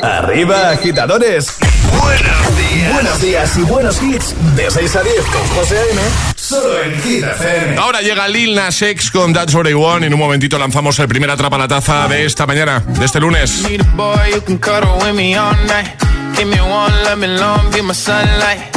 Arriba, 0.01 0.69
agitadores. 0.69 1.57
Buenos 1.99 2.57
días. 2.57 2.93
Buenos 2.93 3.21
días 3.21 3.57
y 3.57 3.61
buenos 3.63 4.01
hits. 4.01 4.33
De 4.55 4.71
6 4.71 4.95
a 4.95 5.03
10 5.03 5.15
con 5.25 5.47
José 5.49 5.79
A.M. 5.79 6.01
Solo 6.37 6.81
en 6.81 7.01
Hit 7.01 7.25
FM. 7.25 7.77
Ahora 7.77 7.99
llega 7.99 8.25
Lil 8.29 8.55
Nas 8.55 8.81
X 8.81 9.11
con 9.11 9.33
That's 9.33 9.53
What 9.53 9.67
I 9.67 9.73
Want 9.73 10.03
y 10.03 10.07
en 10.07 10.13
un 10.13 10.19
momentito 10.21 10.57
lanzamos 10.57 10.97
el 10.99 11.09
primer 11.09 11.29
atrapa 11.29 11.57
la 11.57 11.67
taza 11.67 12.07
de 12.07 12.25
esta 12.25 12.47
mañana, 12.47 12.85
de 12.87 13.03
este 13.03 13.19
lunes. 13.19 13.63
Need 13.69 13.81
a 13.81 13.95
boy 13.95 14.33
who 14.33 14.41
can 14.45 14.57
cuddle 14.59 14.93
with 15.03 15.13
me 15.13 15.37
all 15.37 15.53
night. 15.67 15.89
Give 16.37 16.45
me 16.45 16.61
one, 16.61 17.03
let 17.03 17.17
me 17.17 17.27
long, 17.27 17.69
be 17.73 17.81
my 17.81 17.93
sunlight. 17.93 18.76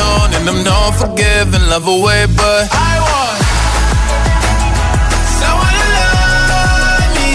And 0.00 0.48
I'm 0.48 0.62
not 0.62 0.94
forgiving, 0.94 1.60
love 1.68 1.88
away, 1.88 2.26
but 2.26 2.68
I 2.70 3.02
want 3.02 3.38
someone 5.40 5.74
to 5.74 5.86
love 5.98 7.10
me. 7.18 7.32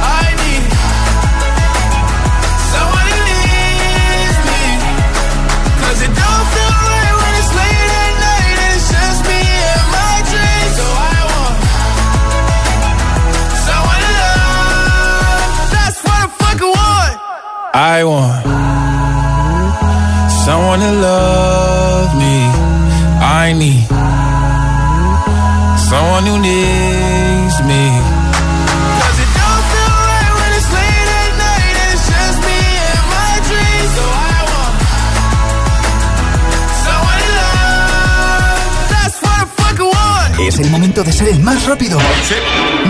I 0.00 0.32
need 0.40 0.64
someone 2.72 3.08
it 6.04 6.08
don't 6.08 6.46
feel 6.54 6.72
right 6.88 7.14
when 7.20 7.32
it's 7.40 7.52
late 7.52 7.92
at 8.00 8.12
night 8.24 8.58
and 8.64 8.72
it's 8.72 8.88
just 8.88 9.20
me 9.28 9.40
and 9.44 9.86
my 9.92 10.16
dreams. 10.32 10.72
So 10.80 10.86
I 10.88 11.20
want 11.32 11.56
someone 13.68 14.00
to 14.04 14.12
love. 14.24 15.52
That's 15.68 15.98
what 16.00 16.16
I 16.16 16.28
fucking 16.40 16.72
want. 16.72 17.14
I 17.74 18.04
want 18.04 18.63
love 20.82 22.14
me. 22.16 22.50
I 23.20 23.52
need 23.52 23.86
someone 25.88 26.26
who 26.26 26.38
needs 26.38 27.56
me. 27.64 27.84
'Cause 28.98 29.18
it 29.24 29.30
don't 29.38 29.64
feel 29.72 29.94
right 30.10 30.32
when 30.38 30.50
it's 30.58 30.70
late 30.78 31.10
at 31.22 31.32
night 31.38 31.74
and 31.82 31.92
it's 31.94 32.06
just 32.14 32.38
me 32.48 32.60
and 32.90 33.04
my 33.14 33.34
dreams. 33.48 33.90
So 33.96 34.04
I 34.04 34.38
want 34.52 34.74
someone 36.84 37.18
to 37.22 37.30
love. 37.40 38.90
That's 38.90 39.16
what 39.22 39.36
I 39.42 39.46
fucking 39.62 39.86
want. 39.86 40.40
Es 40.48 40.58
el 40.58 40.70
momento 40.70 41.04
de 41.04 41.12
ser 41.12 41.28
el 41.28 41.40
más 41.40 41.64
rápido. 41.66 41.98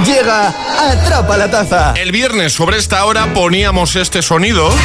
Llega 0.07 0.53
Atrapa 0.91 1.37
la 1.37 1.51
Taza. 1.51 1.93
El 1.97 2.13
viernes 2.13 2.53
sobre 2.53 2.79
esta 2.79 3.05
hora 3.05 3.33
poníamos 3.35 3.97
este 3.97 4.23
sonido. 4.23 4.71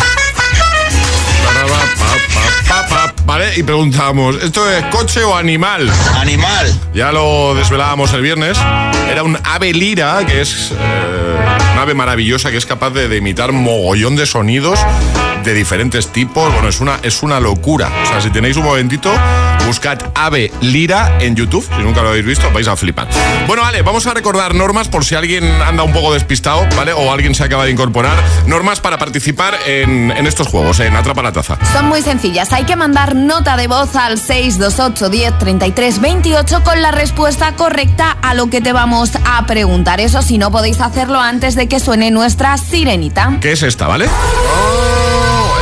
¿Vale? 3.30 3.52
Y 3.58 3.62
preguntábamos, 3.62 4.38
¿esto 4.38 4.68
es 4.68 4.84
coche 4.86 5.24
o 5.24 5.36
animal? 5.36 5.88
Animal. 6.16 6.74
Ya 6.96 7.12
lo 7.12 7.54
desvelábamos 7.54 8.12
el 8.14 8.24
viernes. 8.24 8.58
Era 9.08 9.22
un 9.22 9.38
ave 9.44 9.72
lira, 9.72 10.26
que 10.26 10.42
es 10.42 10.72
eh, 10.72 10.76
una 11.74 11.84
ave 11.84 11.94
maravillosa 11.94 12.50
que 12.50 12.58
es 12.58 12.66
capaz 12.66 12.90
de, 12.90 13.08
de 13.08 13.18
imitar 13.18 13.52
mogollón 13.52 14.16
de 14.16 14.26
sonidos 14.26 14.80
de 15.44 15.54
diferentes 15.54 16.08
tipos. 16.08 16.52
Bueno, 16.54 16.70
es 16.70 16.80
una, 16.80 17.00
es 17.04 17.22
una 17.22 17.40
locura. 17.40 17.92
O 18.04 18.08
sea, 18.08 18.20
si 18.20 18.32
tenéis 18.32 18.58
un 18.58 18.64
momentito, 18.64 19.12
buscad 19.70 20.00
ave 20.16 20.52
lira 20.62 21.20
en 21.20 21.36
YouTube. 21.36 21.64
Si 21.64 21.84
nunca 21.84 22.02
lo 22.02 22.10
habéis 22.10 22.26
visto, 22.26 22.50
vais 22.52 22.68
a 22.68 22.76
flipar. 22.76 23.08
Bueno, 23.46 23.62
vale, 23.62 23.84
vamos 23.84 24.08
a 24.08 24.16
recordar 24.16 24.56
normas 24.56 24.88
por 24.88 25.06
si 25.06 25.14
alguien 25.14 25.44
anda 25.62 25.84
un 25.84 25.94
poco 25.94 26.12
despistado, 26.12 26.66
¿vale? 26.76 26.92
O 26.92 27.14
alguien 27.14 27.36
se 27.36 27.44
acaba 27.44 27.66
de 27.66 27.72
incorporar. 27.72 28.18
Normas 28.48 28.80
para 28.80 28.98
participar 28.98 29.60
en, 29.68 30.10
en 30.10 30.26
estos 30.26 30.48
juegos, 30.48 30.80
en 30.80 30.96
Atrapa 30.96 31.22
la 31.22 31.32
Taza. 31.32 31.60
Son 31.72 31.88
muy 31.88 32.02
sencillas. 32.02 32.52
Hay 32.52 32.64
que 32.64 32.76
mandar 32.76 33.16
nota 33.16 33.58
de 33.58 33.68
voz 33.68 33.96
al 33.96 34.18
628 34.18 35.08
10 35.08 35.38
33 35.38 36.02
28 36.02 36.64
con 36.64 36.82
la 36.82 36.90
respuesta 36.90 37.54
correcta 37.56 38.18
a 38.24 38.34
lo 38.34 38.50
que 38.50 38.62
te 38.62 38.74
vamos 38.74 39.12
a 39.24 39.46
preguntar. 39.46 40.00
Eso 40.00 40.24
si 40.24 40.40
no 40.40 40.50
podéis 40.50 40.82
hacerlo 40.82 41.20
antes 41.20 41.54
de 41.54 41.68
que 41.68 41.80
suene 41.80 42.10
nuestra 42.10 42.58
sirenita. 42.58 43.38
¿Qué 43.40 43.52
es 43.52 43.62
esta, 43.62 43.86
vale? 43.86 44.08
Oh, 44.08 45.19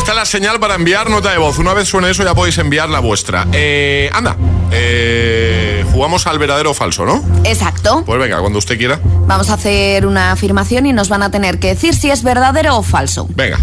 esta 0.08 0.14
es 0.14 0.20
la 0.20 0.26
señal 0.26 0.58
para 0.62 0.76
enviar 0.76 1.10
nota 1.10 1.32
de 1.32 1.38
voz. 1.38 1.58
Una 1.58 1.74
vez 1.74 1.89
suene 1.89 2.10
eso 2.10 2.24
ya 2.24 2.34
podéis 2.34 2.58
enviar 2.60 2.88
la 2.88 3.01
vuestra. 3.01 3.45
Eh, 3.51 4.10
anda, 4.14 4.38
eh, 4.72 5.84
jugamos 5.91 6.26
al 6.28 6.39
verdadero 6.39 6.72
o 6.72 6.74
falso, 6.74 7.05
¿no? 7.05 7.22
Exacto. 7.43 8.03
Pues 8.05 8.18
venga, 8.18 8.39
cuando 8.39 8.58
usted 8.58 8.78
quiera. 8.78 9.01
Vamos 9.03 9.49
a 9.49 9.55
hacer 9.55 10.05
una 10.05 10.32
afirmación 10.32 10.86
y 10.86 10.93
nos 10.93 11.10
van 11.10 11.24
a 11.24 11.30
tener 11.30 11.60
que 11.60 11.68
decir 11.68 11.93
si 11.93 12.10
es 12.10 12.24
verdadero 12.24 12.78
o 12.78 12.84
falso. 12.84 13.28
Venga. 13.36 13.60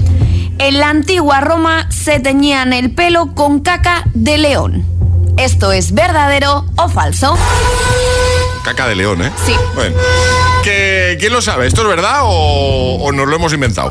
En 0.58 0.80
la 0.80 0.90
antigua 0.90 1.40
Roma 1.40 1.88
se 1.90 2.20
teñían 2.20 2.74
el 2.74 2.90
pelo 2.94 3.34
con 3.34 3.60
caca 3.60 4.02
de 4.12 4.36
león. 4.36 4.84
¿Esto 5.38 5.72
es 5.72 5.92
verdadero 5.94 6.66
o 6.76 6.90
falso? 6.90 7.38
Caca 8.64 8.86
de 8.86 8.96
león, 8.96 9.22
¿eh? 9.22 9.32
Sí. 9.46 9.54
Bueno. 9.74 9.96
¿Que- 10.62 11.16
¿Quién 11.18 11.32
lo 11.32 11.40
sabe? 11.40 11.66
¿Esto 11.66 11.80
es 11.80 11.88
verdad 11.88 12.20
o, 12.24 12.96
o 13.00 13.12
nos 13.12 13.26
lo 13.28 13.34
hemos 13.36 13.54
inventado? 13.54 13.90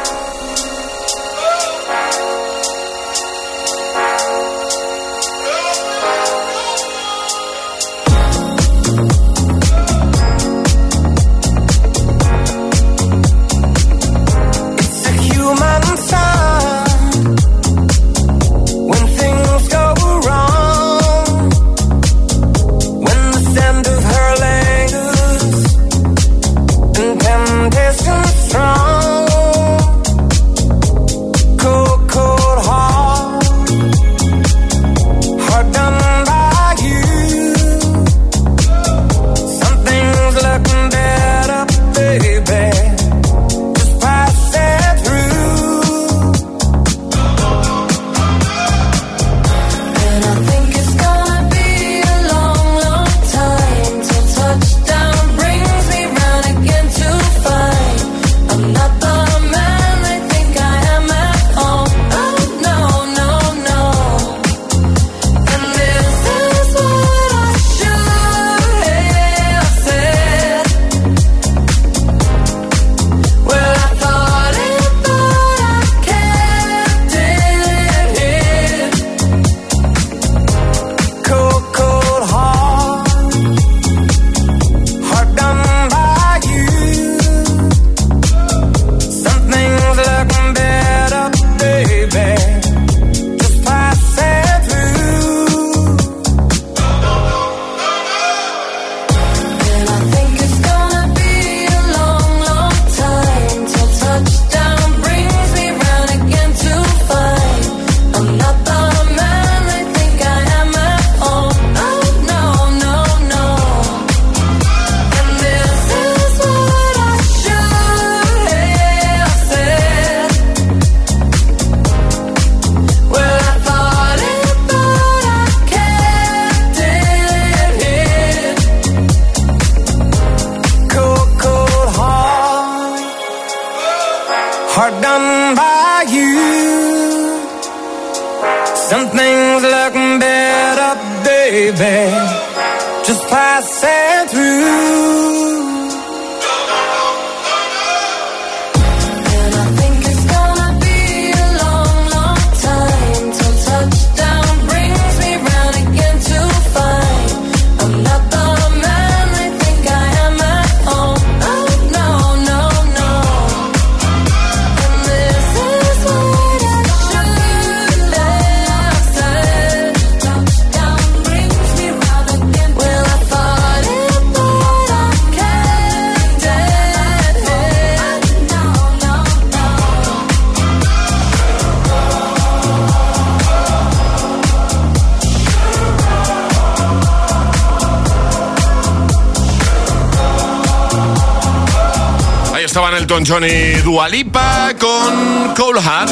Estaban 193.31 193.43
Elton 193.43 193.45
John 193.45 193.45
y 193.45 193.81
Dualipa 193.81 194.73
con 194.79 195.53
Cold 195.55 195.79
Heart. 195.81 196.11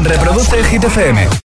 Reproduce 0.00 0.58
el 0.58 0.66
Hit 0.66 0.84
FM. 0.84 1.34